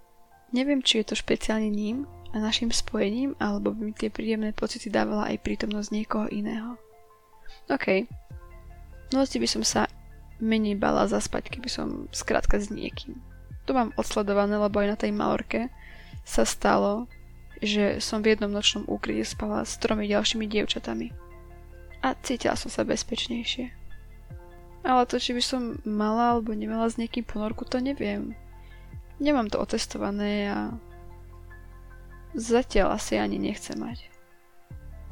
Neviem, 0.50 0.82
či 0.82 0.98
je 0.98 1.12
to 1.12 1.14
špeciálne 1.14 1.70
ním, 1.70 2.10
a 2.32 2.36
našim 2.40 2.72
spojením, 2.72 3.36
alebo 3.36 3.76
by 3.76 3.92
mi 3.92 3.94
tie 3.94 4.08
príjemné 4.08 4.56
pocity 4.56 4.88
dávala 4.88 5.28
aj 5.28 5.44
prítomnosť 5.44 5.88
niekoho 5.92 6.26
iného. 6.32 6.80
OK. 7.68 8.08
Noci 9.12 9.36
by 9.36 9.48
som 9.48 9.62
sa 9.62 9.84
menej 10.40 10.80
bala 10.80 11.04
zaspať, 11.04 11.52
keby 11.52 11.68
som 11.68 12.08
skrátka 12.10 12.56
s 12.56 12.72
niekým. 12.72 13.20
To 13.68 13.76
mám 13.76 13.94
odsledované, 13.94 14.58
lebo 14.58 14.80
aj 14.80 14.88
na 14.88 14.98
tej 14.98 15.12
Malorke 15.14 15.70
sa 16.24 16.42
stalo, 16.42 17.06
že 17.62 18.02
som 18.02 18.24
v 18.24 18.34
jednom 18.34 18.50
nočnom 18.50 18.88
úkryte 18.90 19.22
spala 19.22 19.62
s 19.62 19.78
tromi 19.78 20.10
ďalšími 20.10 20.50
dievčatami. 20.50 21.14
A 22.02 22.18
cítila 22.18 22.58
som 22.58 22.72
sa 22.72 22.82
bezpečnejšie. 22.82 23.70
Ale 24.82 25.06
to, 25.06 25.22
či 25.22 25.30
by 25.30 25.42
som 25.44 25.78
mala 25.86 26.34
alebo 26.34 26.50
nemala 26.58 26.90
s 26.90 26.98
niekým 26.98 27.22
ponorku, 27.22 27.62
to 27.62 27.78
neviem. 27.78 28.34
Nemám 29.22 29.46
to 29.46 29.62
otestované 29.62 30.50
a 30.50 30.74
Zatiaľ 32.32 32.96
asi 32.96 33.20
ani 33.20 33.36
nechce 33.36 33.76
mať. 33.76 34.08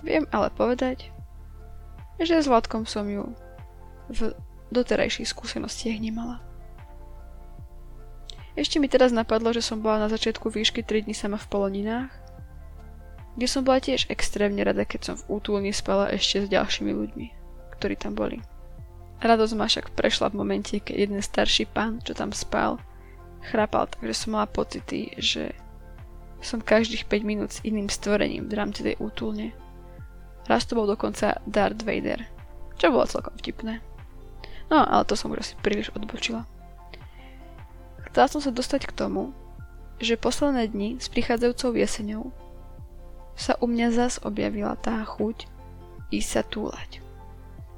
Viem 0.00 0.24
ale 0.32 0.48
povedať, 0.48 1.12
že 2.16 2.40
s 2.40 2.48
Vladkom 2.48 2.88
som 2.88 3.04
ju 3.04 3.36
v 4.08 4.32
doterajších 4.72 5.28
skúsenostiach 5.28 6.00
nemala. 6.00 6.40
Ešte 8.58 8.82
mi 8.82 8.90
teraz 8.90 9.14
napadlo, 9.14 9.52
že 9.54 9.62
som 9.62 9.78
bola 9.78 10.04
na 10.04 10.08
začiatku 10.10 10.50
výšky 10.50 10.82
3 10.82 11.06
dní 11.06 11.14
sama 11.14 11.38
v 11.38 11.48
Poloninách, 11.48 12.10
kde 13.38 13.46
som 13.46 13.62
bola 13.62 13.78
tiež 13.78 14.10
extrémne 14.10 14.60
rada, 14.64 14.82
keď 14.82 15.00
som 15.12 15.14
v 15.16 15.40
útulni 15.40 15.70
spala 15.70 16.10
ešte 16.10 16.44
s 16.44 16.52
ďalšími 16.52 16.92
ľuďmi, 16.92 17.26
ktorí 17.78 17.94
tam 17.94 18.18
boli. 18.18 18.42
Radosť 19.20 19.54
ma 19.54 19.68
však 19.68 19.92
prešla 19.94 20.32
v 20.32 20.38
momente, 20.40 20.76
keď 20.80 20.96
jeden 20.96 21.20
starší 21.20 21.68
pán, 21.70 22.00
čo 22.00 22.16
tam 22.16 22.32
spal, 22.32 22.80
chrápal 23.52 23.86
tak, 23.86 24.02
že 24.02 24.16
som 24.16 24.34
mala 24.34 24.50
pocity, 24.50 25.14
že 25.20 25.54
som 26.40 26.64
každých 26.64 27.04
5 27.06 27.20
minút 27.24 27.50
s 27.52 27.62
iným 27.62 27.92
stvorením 27.92 28.48
v 28.48 28.56
rámci 28.56 28.80
tej 28.80 28.96
útulne. 28.96 29.52
Raz 30.48 30.64
to 30.64 30.74
bol 30.74 30.88
dokonca 30.88 31.38
Darth 31.44 31.84
Vader, 31.84 32.24
čo 32.80 32.90
bolo 32.90 33.04
celkom 33.06 33.36
vtipné. 33.36 33.84
No, 34.72 34.82
ale 34.82 35.04
to 35.04 35.14
som 35.14 35.30
už 35.30 35.44
asi 35.44 35.54
príliš 35.60 35.92
odbočila. 35.92 36.48
Chcela 38.10 38.26
som 38.26 38.40
sa 38.42 38.50
dostať 38.50 38.90
k 38.90 38.96
tomu, 38.96 39.30
že 40.00 40.18
posledné 40.18 40.72
dni 40.72 40.90
s 40.98 41.12
prichádzajúcou 41.12 41.76
jeseňou 41.76 42.24
sa 43.36 43.54
u 43.60 43.68
mňa 43.68 43.88
zas 43.94 44.18
objavila 44.24 44.74
tá 44.80 45.04
chuť 45.04 45.46
ísť 46.10 46.28
sa 46.28 46.42
túlať. 46.42 47.04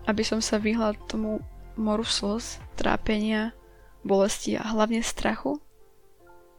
Aby 0.07 0.23
som 0.25 0.41
sa 0.41 0.57
vyhla 0.57 0.97
tomu 1.11 1.43
moru 1.77 2.07
slz, 2.07 2.63
trápenia, 2.79 3.53
bolesti 4.07 4.57
a 4.57 4.65
hlavne 4.71 5.03
strachu, 5.05 5.61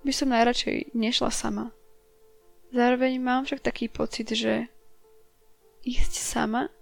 by 0.03 0.11
som 0.11 0.35
najradšej 0.35 0.93
nešla 0.93 1.31
sama 1.31 1.71
Zároveň 2.73 3.21
mám 3.21 3.45
však 3.45 3.61
taký 3.61 3.85
pocit, 3.85 4.33
že 4.33 4.65
ísť 5.85 6.13
sama 6.17 6.73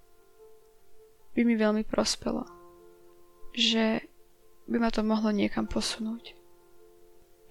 by 1.36 1.44
mi 1.44 1.60
veľmi 1.60 1.84
prospelo. 1.84 2.48
Že 3.52 4.00
by 4.72 4.78
ma 4.80 4.88
to 4.88 5.04
mohlo 5.04 5.36
niekam 5.36 5.68
posunúť. 5.68 6.32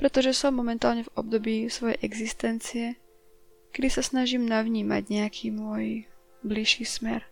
Pretože 0.01 0.33
som 0.33 0.57
momentálne 0.57 1.05
v 1.05 1.13
období 1.21 1.69
svojej 1.69 2.01
existencie, 2.01 2.97
kedy 3.77 3.93
sa 3.93 4.01
snažím 4.01 4.49
navnímať 4.49 5.13
nejaký 5.13 5.53
môj 5.53 6.09
bližší 6.41 6.89
smer. 6.89 7.29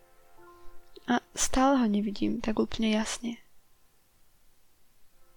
A 1.08 1.24
stále 1.32 1.80
ho 1.80 1.88
nevidím 1.88 2.44
tak 2.44 2.60
úplne 2.60 2.92
jasne. 2.92 3.40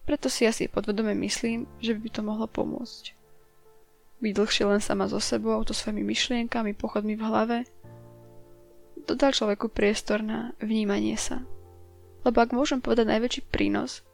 Preto 0.04 0.28
si 0.28 0.44
asi 0.44 0.68
podvedome 0.68 1.16
myslím, 1.16 1.64
že 1.80 1.96
by 1.96 2.12
to 2.12 2.20
mohlo 2.28 2.44
pomôcť 2.52 3.21
byť 4.22 4.32
dlhšie 4.38 4.66
len 4.70 4.82
sama 4.82 5.10
so 5.10 5.18
sebou, 5.18 5.58
to 5.66 5.74
svojimi 5.74 6.06
myšlienkami, 6.06 6.78
pochodmi 6.78 7.18
v 7.18 7.26
hlave, 7.26 7.58
dodal 9.10 9.34
človeku 9.34 9.74
priestor 9.74 10.22
na 10.22 10.54
vnímanie 10.62 11.18
sa. 11.18 11.42
Lebo 12.22 12.38
ak 12.38 12.54
môžem 12.54 12.80
povedať 12.80 13.10
najväčší 13.10 13.42
prínos, 13.50 14.06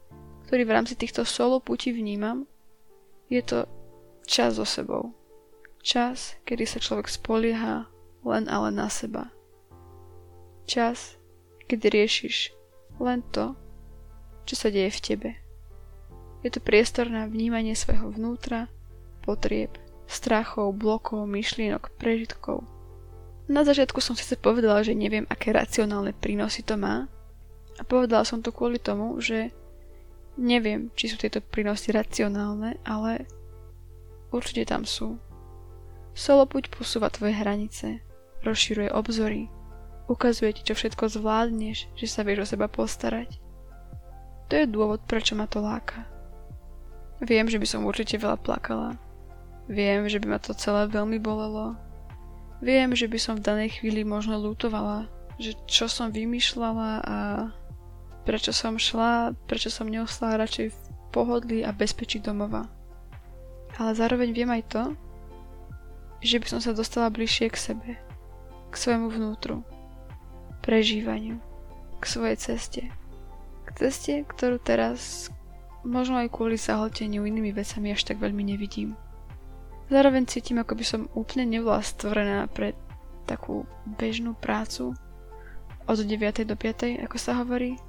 ktorý 0.48 0.64
v 0.64 0.74
rámci 0.74 0.96
týchto 0.96 1.28
solo 1.28 1.60
putí 1.60 1.92
vnímam, 1.92 2.48
je 3.28 3.44
to 3.44 3.68
čas 4.24 4.56
so 4.56 4.64
sebou. 4.64 5.12
Čas, 5.84 6.40
kedy 6.48 6.64
sa 6.64 6.80
človek 6.80 7.12
spolieha 7.12 7.84
len 8.24 8.44
ale 8.48 8.72
na 8.72 8.88
seba. 8.88 9.28
Čas, 10.64 11.20
kedy 11.68 11.92
riešiš 11.92 12.56
len 12.96 13.20
to, 13.28 13.52
čo 14.48 14.56
sa 14.56 14.72
deje 14.72 14.88
v 14.88 15.04
tebe. 15.04 15.30
Je 16.40 16.48
to 16.48 16.64
priestor 16.64 17.12
na 17.12 17.28
vnímanie 17.28 17.76
svojho 17.76 18.08
vnútra, 18.08 18.72
potrieb, 19.20 19.76
strachov, 20.08 20.72
blokov, 20.74 21.28
myšlienok, 21.28 21.94
prežitkov. 22.00 22.64
Na 23.48 23.64
začiatku 23.64 24.00
som 24.00 24.16
síce 24.16 24.36
povedala, 24.40 24.80
že 24.80 24.96
neviem, 24.96 25.28
aké 25.28 25.52
racionálne 25.52 26.16
prínosy 26.16 26.64
to 26.64 26.80
má. 26.80 27.08
A 27.78 27.82
povedala 27.84 28.24
som 28.24 28.40
to 28.40 28.50
kvôli 28.50 28.80
tomu, 28.80 29.20
že 29.20 29.52
neviem, 30.40 30.90
či 30.96 31.12
sú 31.12 31.16
tieto 31.20 31.44
prínosy 31.44 31.92
racionálne, 31.92 32.80
ale 32.82 33.28
určite 34.34 34.68
tam 34.68 34.84
sú. 34.84 35.16
Solopuť 36.12 36.74
posúva 36.74 37.08
tvoje 37.08 37.38
hranice, 37.38 38.02
rozširuje 38.42 38.90
obzory, 38.90 39.46
ukazuje 40.10 40.56
ti, 40.56 40.62
čo 40.66 40.74
všetko 40.74 41.08
zvládneš, 41.08 41.88
že 41.94 42.06
sa 42.10 42.26
vieš 42.26 42.42
o 42.42 42.50
seba 42.56 42.66
postarať. 42.66 43.38
To 44.48 44.56
je 44.56 44.66
dôvod, 44.66 45.04
prečo 45.04 45.36
ma 45.36 45.44
to 45.44 45.60
láka. 45.60 46.08
Viem, 47.20 47.48
že 47.48 47.60
by 47.60 47.66
som 47.68 47.88
určite 47.88 48.16
veľa 48.16 48.40
plakala. 48.40 48.96
Viem, 49.68 50.08
že 50.08 50.16
by 50.16 50.26
ma 50.32 50.38
to 50.40 50.56
celé 50.56 50.88
veľmi 50.88 51.20
bolelo. 51.20 51.76
Viem, 52.64 52.96
že 52.96 53.04
by 53.04 53.18
som 53.20 53.36
v 53.36 53.44
danej 53.44 53.78
chvíli 53.78 54.02
možno 54.02 54.40
lutovala, 54.40 55.06
že 55.36 55.54
čo 55.68 55.86
som 55.86 56.08
vymýšľala 56.08 56.90
a 57.04 57.18
prečo 58.24 58.50
som 58.50 58.80
šla, 58.80 59.36
prečo 59.46 59.68
som 59.68 59.86
neostala 59.86 60.40
radšej 60.40 60.72
v 60.72 60.78
pohodlí 61.12 61.58
a 61.62 61.70
bezpečí 61.76 62.18
domova. 62.18 62.66
Ale 63.76 63.92
zároveň 63.92 64.32
viem 64.32 64.50
aj 64.50 64.62
to, 64.72 64.82
že 66.24 66.40
by 66.42 66.46
som 66.48 66.60
sa 66.64 66.74
dostala 66.74 67.12
bližšie 67.12 67.46
k 67.52 67.56
sebe, 67.56 67.90
k 68.68 68.74
svojmu 68.74 69.12
vnútru, 69.12 69.62
prežívaniu, 70.64 71.38
k 72.00 72.04
svojej 72.04 72.36
ceste. 72.40 72.82
K 73.64 73.86
ceste, 73.86 74.24
ktorú 74.26 74.58
teraz 74.58 75.30
možno 75.86 76.18
aj 76.18 76.32
kvôli 76.32 76.58
zahlteniu 76.58 77.22
inými 77.22 77.54
vecami 77.54 77.94
až 77.94 78.02
tak 78.02 78.18
veľmi 78.18 78.42
nevidím. 78.42 78.98
Zároveň 79.88 80.28
cítim, 80.28 80.60
ako 80.60 80.76
by 80.76 80.84
som 80.84 81.10
úplne 81.16 81.48
nebola 81.48 81.80
stvorená 81.80 82.44
pre 82.52 82.76
takú 83.24 83.64
bežnú 83.88 84.36
prácu 84.36 84.92
od 85.88 85.98
9. 86.04 86.44
do 86.44 86.56
5. 86.56 87.08
ako 87.08 87.16
sa 87.16 87.40
hovorí. 87.40 87.80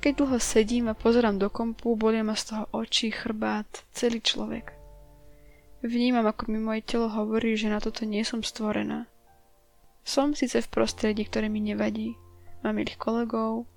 Keď 0.00 0.12
dlho 0.20 0.40
sedím 0.40 0.88
a 0.88 0.96
pozerám 0.96 1.36
do 1.36 1.52
kompu, 1.52 1.96
bolia 1.96 2.24
ma 2.24 2.36
z 2.36 2.52
toho 2.52 2.64
oči, 2.72 3.12
chrbát, 3.12 3.68
celý 3.92 4.20
človek. 4.24 4.72
Vnímam, 5.84 6.24
ako 6.24 6.48
mi 6.48 6.60
moje 6.60 6.80
telo 6.84 7.12
hovorí, 7.12 7.56
že 7.60 7.68
na 7.68 7.76
toto 7.76 8.08
nie 8.08 8.24
som 8.24 8.40
stvorená. 8.40 9.04
Som 10.00 10.32
síce 10.32 10.64
v 10.64 10.72
prostredí, 10.72 11.28
ktoré 11.28 11.52
mi 11.52 11.60
nevadí. 11.60 12.16
Mám 12.64 12.80
milých 12.80 12.96
kolegov, 12.96 13.68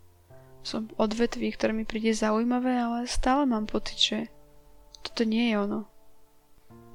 som 0.63 0.87
odvetví, 0.95 1.51
ktoré 1.51 1.75
mi 1.75 1.83
príde 1.83 2.15
zaujímavé, 2.15 2.79
ale 2.79 3.11
stále 3.11 3.43
mám 3.47 3.67
pocit, 3.67 3.99
že 3.99 4.17
toto 5.03 5.27
nie 5.27 5.51
je 5.51 5.55
ono. 5.59 5.87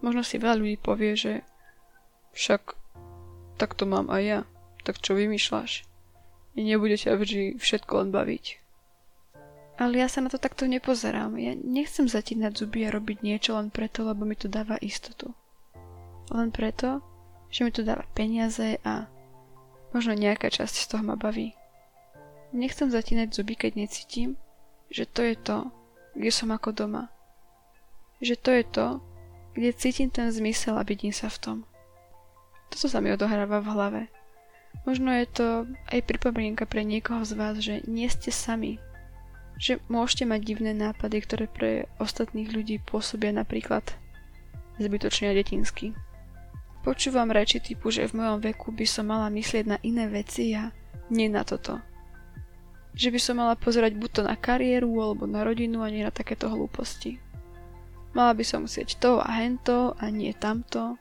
Možno 0.03 0.27
si 0.27 0.43
veľa 0.43 0.59
ľudí 0.59 0.77
povie, 0.83 1.15
že 1.15 1.47
však 2.35 2.75
tak 3.57 3.79
to 3.79 3.87
mám 3.87 4.11
aj 4.11 4.23
ja, 4.23 4.41
tak 4.83 4.99
čo 4.99 5.15
vymýšľaš? 5.15 5.87
Nebude 6.59 6.99
ťa 6.99 7.17
vždy 7.17 7.57
všetko 7.57 7.93
len 8.03 8.11
baviť. 8.11 8.45
Ale 9.81 10.03
ja 10.03 10.11
sa 10.11 10.21
na 10.21 10.29
to 10.29 10.37
takto 10.37 10.69
nepozerám. 10.69 11.39
Ja 11.41 11.57
nechcem 11.57 12.05
zatínať 12.05 12.61
zuby 12.61 12.85
a 12.85 12.93
robiť 12.93 13.25
niečo 13.25 13.57
len 13.57 13.73
preto, 13.73 14.05
lebo 14.05 14.29
mi 14.29 14.37
to 14.37 14.51
dáva 14.51 14.77
istotu. 14.83 15.33
Len 16.29 16.53
preto, 16.53 17.01
že 17.49 17.65
mi 17.65 17.73
to 17.73 17.81
dáva 17.81 18.05
peniaze 18.13 18.77
a 18.85 19.09
možno 19.97 20.13
nejaká 20.13 20.53
časť 20.53 20.75
z 20.77 20.87
toho 20.93 21.03
ma 21.07 21.17
baví. 21.17 21.57
Nechcem 22.53 22.93
zatínať 22.93 23.33
zuby, 23.33 23.57
keď 23.57 23.81
necítim, 23.81 24.37
že 24.93 25.09
to 25.09 25.25
je 25.25 25.35
to, 25.41 25.73
kde 26.13 26.31
som 26.35 26.53
ako 26.53 26.77
doma. 26.77 27.09
Že 28.21 28.35
to 28.45 28.51
je 28.53 28.65
to, 28.69 28.87
kde 29.53 29.77
cítim 29.77 30.09
ten 30.09 30.33
zmysel 30.33 30.77
a 30.79 30.87
vidím 30.87 31.13
sa 31.13 31.29
v 31.29 31.39
tom. 31.39 31.57
Toto 32.73 32.89
sa 32.89 33.05
mi 33.05 33.13
odohráva 33.13 33.61
v 33.61 33.71
hlave. 33.73 34.03
Možno 34.89 35.13
je 35.13 35.27
to 35.29 35.47
aj 35.93 36.09
pripomienka 36.09 36.65
pre 36.65 36.81
niekoho 36.83 37.21
z 37.29 37.33
vás, 37.37 37.61
že 37.61 37.85
nie 37.85 38.09
ste 38.09 38.33
sami. 38.33 38.81
Že 39.61 39.85
môžete 39.93 40.25
mať 40.25 40.41
divné 40.41 40.73
nápady, 40.73 41.17
ktoré 41.21 41.45
pre 41.47 41.71
ostatných 42.01 42.49
ľudí 42.49 42.81
pôsobia 42.81 43.31
napríklad 43.37 43.85
zbytočne 44.81 45.31
a 45.31 45.37
detinsky. 45.37 45.93
Počúvam 46.83 47.29
reči 47.31 47.61
typu, 47.61 47.93
že 47.93 48.09
v 48.09 48.19
mojom 48.25 48.43
veku 48.43 48.73
by 48.73 48.87
som 48.89 49.13
mala 49.13 49.29
myslieť 49.29 49.65
na 49.69 49.79
iné 49.85 50.09
veci 50.09 50.57
a 50.57 50.73
nie 51.13 51.29
na 51.29 51.45
toto 51.45 51.79
že 52.93 53.09
by 53.09 53.21
som 53.21 53.41
mala 53.41 53.57
pozerať 53.57 53.97
buď 53.97 54.11
to 54.13 54.23
na 54.25 54.37
kariéru 54.37 54.93
alebo 55.01 55.25
na 55.25 55.41
rodinu 55.45 55.81
a 55.81 55.89
nie 55.89 56.05
na 56.05 56.13
takéto 56.13 56.49
hlúposti. 56.53 57.17
Mala 58.13 58.37
by 58.37 58.45
som 58.45 58.69
musieť 58.69 59.01
to 59.01 59.21
a 59.21 59.29
hento 59.41 59.97
a 59.97 60.13
nie 60.13 60.37
tamto. 60.37 61.01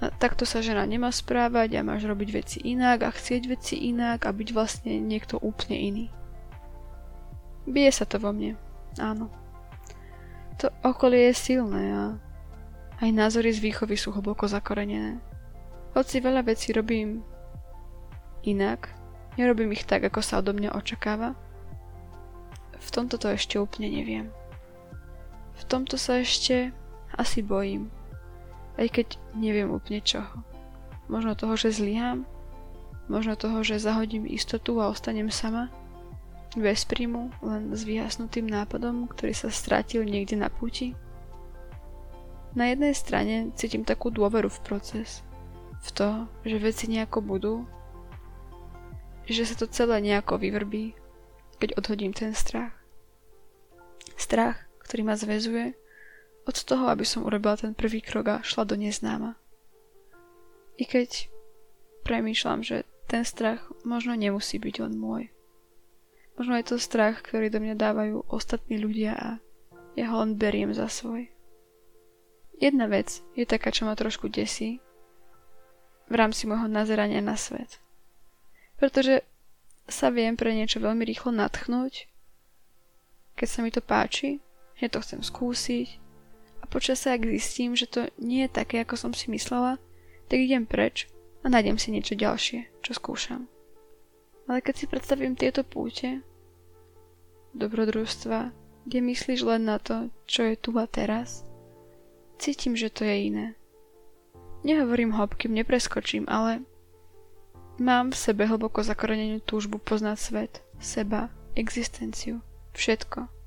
A 0.00 0.08
takto 0.16 0.48
sa 0.48 0.64
žena 0.64 0.82
nemá 0.88 1.12
správať 1.12 1.76
a 1.76 1.86
máš 1.86 2.08
robiť 2.08 2.28
veci 2.32 2.58
inak 2.64 3.04
a 3.04 3.14
chcieť 3.14 3.42
veci 3.46 3.76
inak 3.92 4.24
a 4.26 4.30
byť 4.32 4.48
vlastne 4.50 4.96
niekto 4.98 5.36
úplne 5.38 5.76
iný. 5.76 6.06
Bije 7.68 7.92
sa 7.92 8.08
to 8.08 8.16
vo 8.16 8.32
mne, 8.32 8.56
áno. 8.96 9.28
To 10.58 10.72
okolie 10.82 11.30
je 11.30 11.52
silné 11.52 11.84
a 11.92 12.04
aj 13.04 13.10
názory 13.12 13.52
z 13.52 13.60
výchovy 13.60 13.94
sú 14.00 14.10
hlboko 14.10 14.48
zakorenené. 14.48 15.20
Hoci 15.92 16.18
veľa 16.18 16.48
vecí 16.48 16.72
robím 16.72 17.20
inak, 18.44 19.00
Nerobím 19.38 19.72
ich 19.72 19.86
tak, 19.86 20.02
ako 20.02 20.20
sa 20.20 20.42
odo 20.42 20.50
mňa 20.50 20.74
očakáva. 20.74 21.38
V 22.80 22.88
tomto 22.90 23.20
to 23.20 23.30
ešte 23.30 23.60
úplne 23.60 23.92
neviem. 23.92 24.26
V 25.60 25.64
tomto 25.68 26.00
sa 26.00 26.24
ešte 26.24 26.72
asi 27.14 27.44
bojím. 27.44 27.92
Aj 28.80 28.88
keď 28.88 29.20
neviem 29.36 29.68
úplne 29.68 30.00
čoho. 30.00 30.40
Možno 31.12 31.36
toho, 31.36 31.54
že 31.60 31.74
zlyhám, 31.76 32.24
možno 33.12 33.36
toho, 33.36 33.60
že 33.60 33.82
zahodím 33.82 34.24
istotu 34.24 34.80
a 34.80 34.88
ostanem 34.88 35.28
sama, 35.28 35.68
bez 36.56 36.82
príjmu, 36.88 37.30
len 37.44 37.70
s 37.76 37.84
vyhasnutým 37.86 38.48
nápadom, 38.48 39.06
ktorý 39.06 39.36
sa 39.36 39.52
strátil 39.52 40.02
niekde 40.02 40.40
na 40.40 40.48
púti. 40.48 40.96
Na 42.56 42.72
jednej 42.72 42.96
strane 42.96 43.54
cítim 43.54 43.86
takú 43.86 44.10
dôveru 44.10 44.50
v 44.50 44.62
proces, 44.66 45.22
v 45.84 45.88
to, 45.94 46.08
že 46.42 46.58
veci 46.58 46.90
nejako 46.90 47.22
budú 47.22 47.54
že 49.30 49.46
sa 49.46 49.54
to 49.54 49.70
celé 49.70 50.02
nejako 50.02 50.42
vyvrbí, 50.42 50.98
keď 51.62 51.78
odhodím 51.78 52.10
ten 52.10 52.34
strach. 52.34 52.74
Strach, 54.18 54.66
ktorý 54.90 55.06
ma 55.06 55.14
zväzuje 55.14 55.78
od 56.50 56.56
toho, 56.66 56.90
aby 56.90 57.06
som 57.06 57.22
urobila 57.22 57.54
ten 57.54 57.78
prvý 57.78 58.02
krok 58.02 58.26
a 58.26 58.42
šla 58.42 58.66
do 58.66 58.74
neznáma. 58.74 59.38
I 60.82 60.82
keď 60.82 61.30
premýšľam, 62.02 62.66
že 62.66 62.82
ten 63.06 63.22
strach 63.22 63.62
možno 63.86 64.18
nemusí 64.18 64.58
byť 64.58 64.74
len 64.82 64.98
môj. 64.98 65.30
Možno 66.34 66.58
je 66.58 66.66
to 66.66 66.82
strach, 66.82 67.22
ktorý 67.22 67.54
do 67.54 67.62
mňa 67.62 67.78
dávajú 67.78 68.26
ostatní 68.26 68.82
ľudia 68.82 69.14
a 69.14 69.28
ja 69.94 70.10
ho 70.10 70.26
len 70.26 70.34
beriem 70.34 70.74
za 70.74 70.90
svoj. 70.90 71.30
Jedna 72.58 72.90
vec 72.90 73.22
je 73.38 73.46
taká, 73.46 73.70
čo 73.70 73.86
ma 73.86 73.94
trošku 73.94 74.26
desí 74.26 74.82
v 76.10 76.14
rámci 76.18 76.50
môjho 76.50 76.66
nazerania 76.66 77.22
na 77.22 77.38
svet– 77.38 77.78
pretože 78.80 79.20
sa 79.84 80.08
viem 80.08 80.40
pre 80.40 80.56
niečo 80.56 80.80
veľmi 80.80 81.04
rýchlo 81.04 81.36
natchnúť, 81.36 82.08
keď 83.36 83.48
sa 83.52 83.60
mi 83.60 83.68
to 83.68 83.84
páči, 83.84 84.40
že 84.80 84.88
to 84.88 84.98
chcem 85.04 85.20
skúsiť 85.20 85.88
a 86.60 86.64
počas 86.66 87.04
sa, 87.04 87.14
ak 87.14 87.28
zistím, 87.28 87.76
že 87.76 87.86
to 87.86 88.08
nie 88.16 88.48
je 88.48 88.50
také, 88.50 88.80
ako 88.80 88.96
som 88.96 89.12
si 89.12 89.28
myslela, 89.28 89.76
tak 90.32 90.40
idem 90.40 90.64
preč 90.64 91.06
a 91.44 91.52
nájdem 91.52 91.76
si 91.76 91.92
niečo 91.92 92.16
ďalšie, 92.16 92.80
čo 92.80 92.92
skúšam. 92.96 93.46
Ale 94.48 94.64
keď 94.64 94.74
si 94.74 94.86
predstavím 94.88 95.36
tieto 95.36 95.62
púte, 95.62 96.24
dobrodružstva, 97.52 98.50
kde 98.88 98.98
myslíš 99.04 99.40
len 99.44 99.68
na 99.68 99.76
to, 99.76 100.08
čo 100.24 100.48
je 100.48 100.54
tu 100.56 100.74
a 100.80 100.88
teraz, 100.88 101.44
cítim, 102.40 102.74
že 102.74 102.88
to 102.88 103.04
je 103.04 103.30
iné. 103.30 103.46
Nehovorím 104.64 105.16
hopkým, 105.16 105.56
nepreskočím, 105.56 106.28
ale 106.28 106.64
Mám 107.80 108.12
v 108.12 108.20
sebe 108.20 108.44
hlboko 108.44 108.84
zakorenenú 108.84 109.40
túžbu 109.40 109.80
poznať 109.80 110.18
svet, 110.20 110.52
seba, 110.76 111.32
existenciu, 111.56 112.44
všetko. 112.76 113.39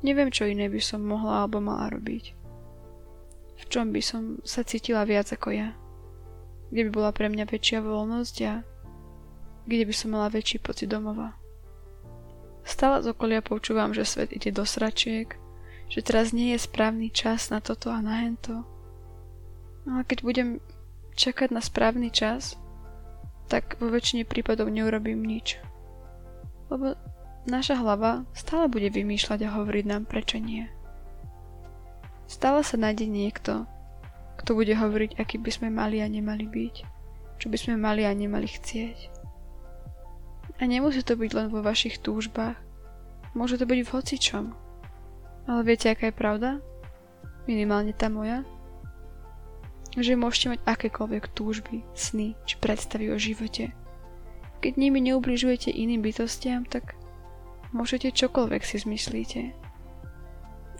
Neviem, 0.00 0.32
čo 0.32 0.48
iné 0.48 0.72
by 0.72 0.80
som 0.80 1.04
mohla 1.04 1.44
alebo 1.44 1.60
mala 1.60 1.92
robiť. 1.92 2.24
V 3.60 3.64
čom 3.68 3.92
by 3.92 4.00
som 4.00 4.40
sa 4.40 4.64
cítila 4.64 5.04
viac 5.04 5.28
ako 5.28 5.52
ja. 5.52 5.76
Kde 6.72 6.88
by 6.88 6.90
bola 6.90 7.10
pre 7.12 7.28
mňa 7.28 7.44
väčšia 7.44 7.84
voľnosť 7.84 8.36
a 8.48 8.64
kde 9.68 9.84
by 9.84 9.94
som 9.94 10.16
mala 10.16 10.32
väčší 10.32 10.64
pocit 10.64 10.88
domova. 10.88 11.36
Stále 12.64 13.04
z 13.04 13.12
okolia 13.12 13.44
počúvam, 13.44 13.92
že 13.92 14.08
svet 14.08 14.32
ide 14.32 14.52
do 14.52 14.64
sračiek, 14.64 15.36
že 15.90 16.00
teraz 16.00 16.32
nie 16.32 16.56
je 16.56 16.64
správny 16.64 17.12
čas 17.12 17.52
na 17.52 17.60
toto 17.60 17.92
a 17.92 18.00
na 18.00 18.24
hento. 18.24 18.64
No 19.84 20.00
a 20.00 20.06
keď 20.06 20.18
budem 20.24 20.48
čakať 21.18 21.52
na 21.52 21.60
správny 21.60 22.08
čas, 22.08 22.56
tak 23.50 23.76
vo 23.82 23.90
väčšine 23.90 24.24
prípadov 24.24 24.70
neurobím 24.70 25.26
nič. 25.26 25.58
Lebo 26.70 26.94
naša 27.48 27.80
hlava 27.80 28.28
stále 28.36 28.68
bude 28.68 28.92
vymýšľať 28.92 29.40
a 29.46 29.54
hovoriť 29.56 29.84
nám 29.88 30.04
prečo 30.04 30.36
nie. 30.36 30.68
Stále 32.30 32.62
sa 32.62 32.76
nájde 32.78 33.10
niekto, 33.10 33.66
kto 34.40 34.56
bude 34.56 34.72
hovoriť, 34.72 35.18
aký 35.18 35.36
by 35.36 35.50
sme 35.50 35.68
mali 35.68 36.00
a 36.00 36.08
nemali 36.08 36.46
byť, 36.46 36.74
čo 37.40 37.46
by 37.48 37.56
sme 37.56 37.74
mali 37.80 38.06
a 38.06 38.12
nemali 38.12 38.46
chcieť. 38.48 38.98
A 40.60 40.68
nemusí 40.68 41.00
to 41.00 41.16
byť 41.16 41.30
len 41.32 41.48
vo 41.48 41.64
vašich 41.64 41.98
túžbách, 42.04 42.56
môže 43.32 43.56
to 43.56 43.64
byť 43.64 43.80
v 43.82 43.92
hocičom. 43.92 44.44
Ale 45.48 45.60
viete, 45.64 45.88
aká 45.88 46.12
je 46.12 46.20
pravda? 46.20 46.50
Minimálne 47.48 47.96
tá 47.96 48.12
moja. 48.12 48.44
Že 49.96 50.20
môžete 50.20 50.46
mať 50.54 50.60
akékoľvek 50.68 51.24
túžby, 51.34 51.82
sny 51.96 52.38
či 52.46 52.54
predstavy 52.60 53.10
o 53.10 53.18
živote. 53.18 53.74
Keď 54.60 54.76
nimi 54.76 55.00
neubližujete 55.00 55.72
iným 55.72 56.04
bytostiam, 56.04 56.68
tak 56.68 56.99
môžete 57.70 58.14
čokoľvek 58.14 58.62
si 58.62 58.76
zmyslíte. 58.82 59.42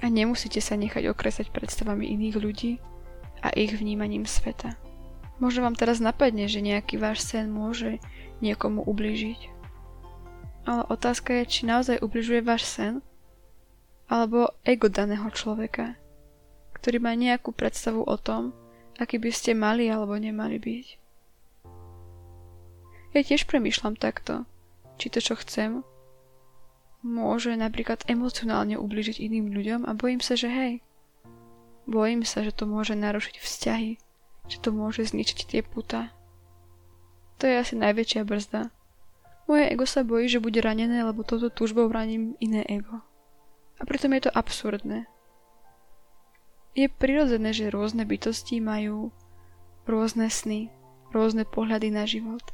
A 0.01 0.07
nemusíte 0.09 0.65
sa 0.65 0.81
nechať 0.81 1.13
okresať 1.13 1.53
predstavami 1.53 2.09
iných 2.09 2.37
ľudí 2.41 2.73
a 3.45 3.53
ich 3.53 3.77
vnímaním 3.77 4.25
sveta. 4.25 4.77
Možno 5.41 5.65
vám 5.65 5.77
teraz 5.77 6.01
napadne, 6.05 6.49
že 6.49 6.61
nejaký 6.61 7.01
váš 7.01 7.25
sen 7.25 7.49
môže 7.49 8.01
niekomu 8.45 8.85
ublížiť. 8.85 9.49
Ale 10.69 10.85
otázka 10.93 11.41
je, 11.41 11.45
či 11.49 11.61
naozaj 11.65 12.05
ubližuje 12.05 12.45
váš 12.45 12.69
sen 12.69 13.01
alebo 14.11 14.53
ego 14.67 14.93
daného 14.93 15.25
človeka, 15.33 15.97
ktorý 16.77 17.01
má 17.01 17.17
nejakú 17.17 17.57
predstavu 17.57 18.05
o 18.05 18.17
tom, 18.21 18.53
aký 19.01 19.17
by 19.17 19.33
ste 19.33 19.57
mali 19.57 19.89
alebo 19.89 20.13
nemali 20.19 20.61
byť. 20.61 20.87
Ja 23.17 23.21
tiež 23.25 23.49
premýšľam 23.49 23.97
takto, 23.97 24.45
či 25.01 25.09
to, 25.09 25.19
čo 25.25 25.35
chcem, 25.41 25.83
môže 27.01 27.57
napríklad 27.57 28.05
emocionálne 28.07 28.77
ubližiť 28.77 29.21
iným 29.21 29.53
ľuďom 29.53 29.81
a 29.89 29.93
bojím 29.97 30.21
sa, 30.21 30.37
že 30.37 30.49
hej, 30.49 30.73
bojím 31.89 32.23
sa, 32.23 32.45
že 32.45 32.53
to 32.53 32.69
môže 32.69 32.93
narušiť 32.93 33.37
vzťahy, 33.41 33.93
že 34.49 34.59
to 34.61 34.71
môže 34.71 35.11
zničiť 35.11 35.39
tie 35.49 35.61
puta. 35.65 36.13
To 37.41 37.49
je 37.49 37.57
asi 37.57 37.75
najväčšia 37.75 38.23
brzda. 38.29 38.69
Moje 39.49 39.65
ego 39.73 39.89
sa 39.89 40.05
bojí, 40.05 40.29
že 40.29 40.45
bude 40.45 40.61
ranené, 40.61 41.03
lebo 41.03 41.25
toto 41.25 41.49
túžbou 41.51 41.89
raním 41.89 42.37
iné 42.39 42.63
ego. 42.69 43.03
A 43.81 43.89
pritom 43.89 44.13
je 44.15 44.29
to 44.29 44.37
absurdné. 44.37 45.09
Je 46.77 46.87
prirodzené, 46.87 47.51
že 47.51 47.73
rôzne 47.73 48.07
bytosti 48.07 48.63
majú 48.63 49.11
rôzne 49.89 50.31
sny, 50.31 50.71
rôzne 51.11 51.43
pohľady 51.49 51.91
na 51.91 52.07
život, 52.07 52.45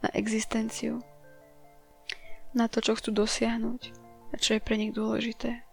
na 0.00 0.08
existenciu, 0.16 1.04
na 2.52 2.68
to, 2.68 2.84
čo 2.84 2.96
chcú 2.96 3.24
dosiahnuť 3.24 3.82
a 4.32 4.34
čo 4.36 4.56
je 4.56 4.64
pre 4.64 4.76
nich 4.76 4.92
dôležité. 4.92 5.64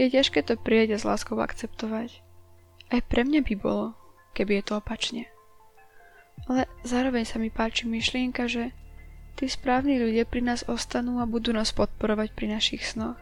Je 0.00 0.10
ťažké 0.10 0.42
to 0.42 0.58
prijať 0.58 0.96
a 0.96 0.98
s 0.98 1.06
láskou 1.06 1.38
akceptovať. 1.38 2.20
Aj 2.90 3.00
pre 3.04 3.22
mňa 3.22 3.46
by 3.46 3.54
bolo, 3.56 3.94
keby 4.34 4.60
je 4.60 4.64
to 4.66 4.74
opačne. 4.80 5.24
Ale 6.50 6.66
zároveň 6.82 7.24
sa 7.24 7.38
mi 7.38 7.48
páči 7.48 7.86
myšlienka, 7.86 8.50
že 8.50 8.74
tí 9.38 9.46
správni 9.46 10.02
ľudia 10.02 10.26
pri 10.26 10.42
nás 10.42 10.66
ostanú 10.66 11.22
a 11.22 11.30
budú 11.30 11.54
nás 11.54 11.70
podporovať 11.70 12.34
pri 12.34 12.58
našich 12.58 12.82
snoch 12.82 13.16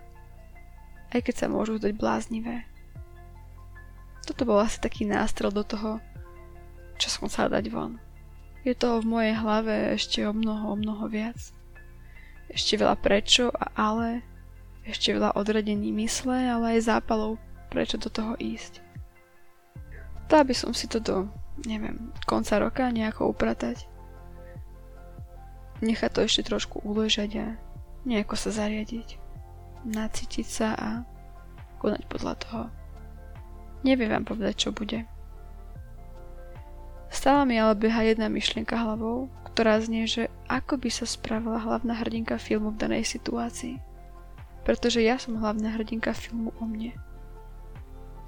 aj 1.13 1.21
keď 1.21 1.35
sa 1.45 1.47
môžu 1.53 1.77
zdať 1.77 1.93
bláznivé. 1.95 2.65
Toto 4.25 4.49
bol 4.49 4.59
asi 4.65 4.81
taký 4.81 5.05
nástrel 5.05 5.53
do 5.53 5.61
toho, 5.61 6.01
čo 6.97 7.09
som 7.13 7.29
chcela 7.29 7.61
dať 7.61 7.69
von. 7.69 8.01
Je 8.65 8.73
toho 8.73 9.03
v 9.05 9.11
mojej 9.11 9.35
hlave 9.37 9.93
ešte 9.93 10.25
o 10.25 10.33
mnoho, 10.33 10.73
o 10.73 10.77
mnoho 10.79 11.05
viac. 11.11 11.37
Ešte 12.53 12.77
veľa 12.77 13.01
prečo 13.01 13.49
a 13.49 13.73
ale, 13.75 14.21
ešte 14.85 15.17
veľa 15.17 15.35
odradení 15.35 15.89
mysle, 15.97 16.53
ale 16.53 16.77
aj 16.79 16.93
zápalov, 16.93 17.41
prečo 17.73 17.97
do 17.97 18.13
toho 18.13 18.37
ísť. 18.37 18.85
Tá 20.29 20.45
by 20.45 20.53
som 20.53 20.77
si 20.77 20.85
to 20.89 21.01
do, 21.01 21.17
neviem, 21.65 22.13
konca 22.29 22.61
roka 22.61 22.89
nejako 22.93 23.33
upratať. 23.33 23.89
Nechať 25.81 26.11
to 26.13 26.21
ešte 26.29 26.47
trošku 26.47 26.85
uležať 26.85 27.31
a 27.41 27.47
nejako 28.05 28.37
sa 28.37 28.53
zariadiť 28.53 29.23
nacítiť 29.85 30.47
sa 30.47 30.69
a 30.79 30.89
konať 31.83 32.03
podľa 32.07 32.35
toho. 32.39 32.63
Neviem 33.83 34.15
vám 34.15 34.27
povedať, 34.27 34.55
čo 34.55 34.71
bude. 34.71 35.03
Stále 37.11 37.45
mi 37.45 37.59
ale 37.59 37.77
beha 37.77 38.07
jedna 38.07 38.31
myšlienka 38.31 38.79
hlavou, 38.79 39.29
ktorá 39.53 39.77
znie, 39.85 40.09
že 40.09 40.33
ako 40.49 40.81
by 40.81 40.89
sa 40.89 41.05
spravila 41.05 41.61
hlavná 41.61 41.93
hrdinka 42.01 42.41
filmu 42.41 42.73
v 42.73 42.81
danej 42.81 43.05
situácii. 43.05 43.77
Pretože 44.65 45.05
ja 45.05 45.21
som 45.21 45.37
hlavná 45.37 45.77
hrdinka 45.77 46.17
filmu 46.17 46.57
o 46.57 46.65
mne. 46.65 46.97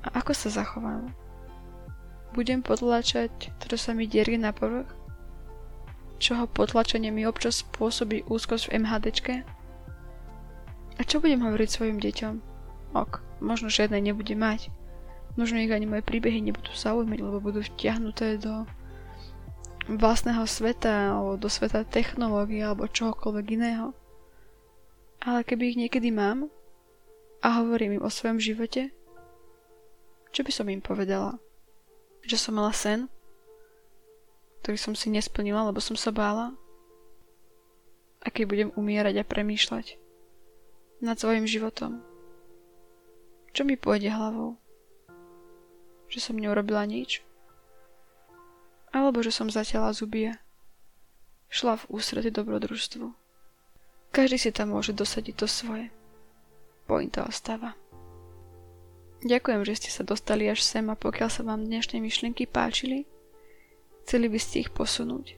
A 0.04 0.20
ako 0.20 0.36
sa 0.36 0.52
zachovám? 0.52 1.16
Budem 2.36 2.60
potlačať 2.60 3.56
to, 3.56 3.64
čo 3.72 3.78
sa 3.80 3.90
mi 3.96 4.04
dierie 4.04 4.36
na 4.36 4.52
povrch? 4.52 4.90
Čoho 6.20 6.44
potlačenie 6.44 7.08
mi 7.08 7.24
občas 7.24 7.64
spôsobí 7.64 8.28
úzkosť 8.28 8.68
v 8.68 8.84
MHDčke? 8.84 9.34
A 10.94 11.00
čo 11.08 11.24
budem 11.24 11.40
hovoriť 11.40 11.68
svojim 11.72 11.98
deťom? 12.04 12.34
Ok, 12.94 13.24
možno 13.40 13.72
žiadne 13.72 13.98
nebude 13.98 14.36
mať. 14.36 14.68
Možno 15.34 15.58
ich 15.58 15.72
ani 15.72 15.88
moje 15.88 16.06
príbehy 16.06 16.38
nebudú 16.44 16.70
zaujímať, 16.76 17.18
lebo 17.18 17.42
budú 17.42 17.64
vtiahnuté 17.64 18.38
do 18.38 18.68
vlastného 19.88 20.44
sveta, 20.48 21.12
alebo 21.12 21.36
do 21.36 21.48
sveta 21.52 21.84
technológie, 21.84 22.64
alebo 22.64 22.88
čohokoľvek 22.88 23.46
iného. 23.54 23.92
Ale 25.24 25.44
keby 25.44 25.72
ich 25.72 25.80
niekedy 25.80 26.12
mám 26.12 26.52
a 27.40 27.60
hovorím 27.60 28.00
im 28.00 28.04
o 28.04 28.12
svojom 28.12 28.40
živote, 28.40 28.92
čo 30.34 30.42
by 30.42 30.50
som 30.50 30.66
im 30.66 30.82
povedala? 30.82 31.38
Že 32.26 32.36
som 32.40 32.58
mala 32.58 32.74
sen, 32.74 33.06
ktorý 34.64 34.80
som 34.80 34.94
si 34.96 35.12
nesplnila, 35.12 35.68
lebo 35.68 35.78
som 35.78 35.94
sa 35.94 36.10
bála? 36.10 36.56
A 38.24 38.32
keď 38.32 38.44
budem 38.48 38.70
umierať 38.74 39.20
a 39.20 39.28
premýšľať, 39.28 40.00
nad 41.04 41.20
svojim 41.20 41.44
životom. 41.44 42.00
Čo 43.52 43.68
mi 43.68 43.76
pôjde 43.76 44.08
hlavou? 44.08 44.56
Že 46.08 46.18
som 46.18 46.40
neurobila 46.40 46.88
nič? 46.88 47.20
Alebo 49.04 49.20
že 49.20 49.36
som 49.36 49.52
zatiaľa 49.52 49.92
zubie? 49.92 50.32
Šla 51.52 51.76
v 51.76 51.84
ústrety 51.92 52.32
dobrodružstvu. 52.32 53.12
Každý 54.16 54.40
si 54.40 54.48
tam 54.48 54.72
môže 54.72 54.96
dosadiť 54.96 55.34
to 55.36 55.44
svoje. 55.44 55.92
Pointa 56.88 57.28
ostáva. 57.28 57.76
Ďakujem, 59.20 59.60
že 59.68 59.76
ste 59.76 59.90
sa 59.92 60.08
dostali 60.08 60.48
až 60.48 60.64
sem 60.64 60.88
a 60.88 60.96
pokiaľ 60.96 61.28
sa 61.28 61.44
vám 61.44 61.68
dnešné 61.68 62.00
myšlienky 62.00 62.48
páčili, 62.48 63.04
chceli 64.08 64.32
by 64.32 64.40
ste 64.40 64.64
ich 64.64 64.72
posunúť. 64.72 65.36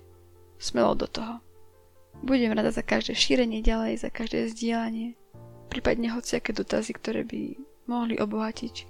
Smelo 0.62 0.94
do 0.94 1.10
toho. 1.10 1.42
Budem 2.22 2.54
rada 2.54 2.70
za 2.70 2.86
každé 2.86 3.18
šírenie 3.18 3.66
ďalej, 3.66 3.98
za 3.98 4.14
každé 4.14 4.46
zdieľanie 4.54 5.18
prípadne 5.66 6.14
hociaké 6.14 6.54
dotazy, 6.54 6.94
ktoré 6.94 7.26
by 7.26 7.58
mohli 7.90 8.14
obohatiť 8.14 8.86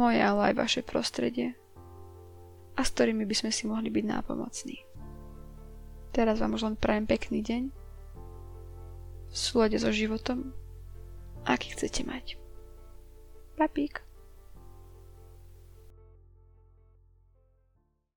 moje, 0.00 0.24
ale 0.24 0.40
aj 0.50 0.54
vaše 0.56 0.80
prostredie 0.80 1.52
a 2.78 2.86
s 2.86 2.94
ktorými 2.94 3.26
by 3.26 3.34
sme 3.34 3.50
si 3.50 3.66
mohli 3.66 3.90
byť 3.90 4.04
nápomocní. 4.06 4.78
Teraz 6.14 6.38
vám 6.38 6.54
už 6.54 6.70
len 6.70 6.76
prajem 6.78 7.10
pekný 7.10 7.42
deň 7.42 7.62
v 9.28 9.36
súlade 9.36 9.76
so 9.76 9.90
životom, 9.90 10.54
aký 11.44 11.74
chcete 11.74 12.06
mať. 12.06 12.38
Papík. 13.58 14.07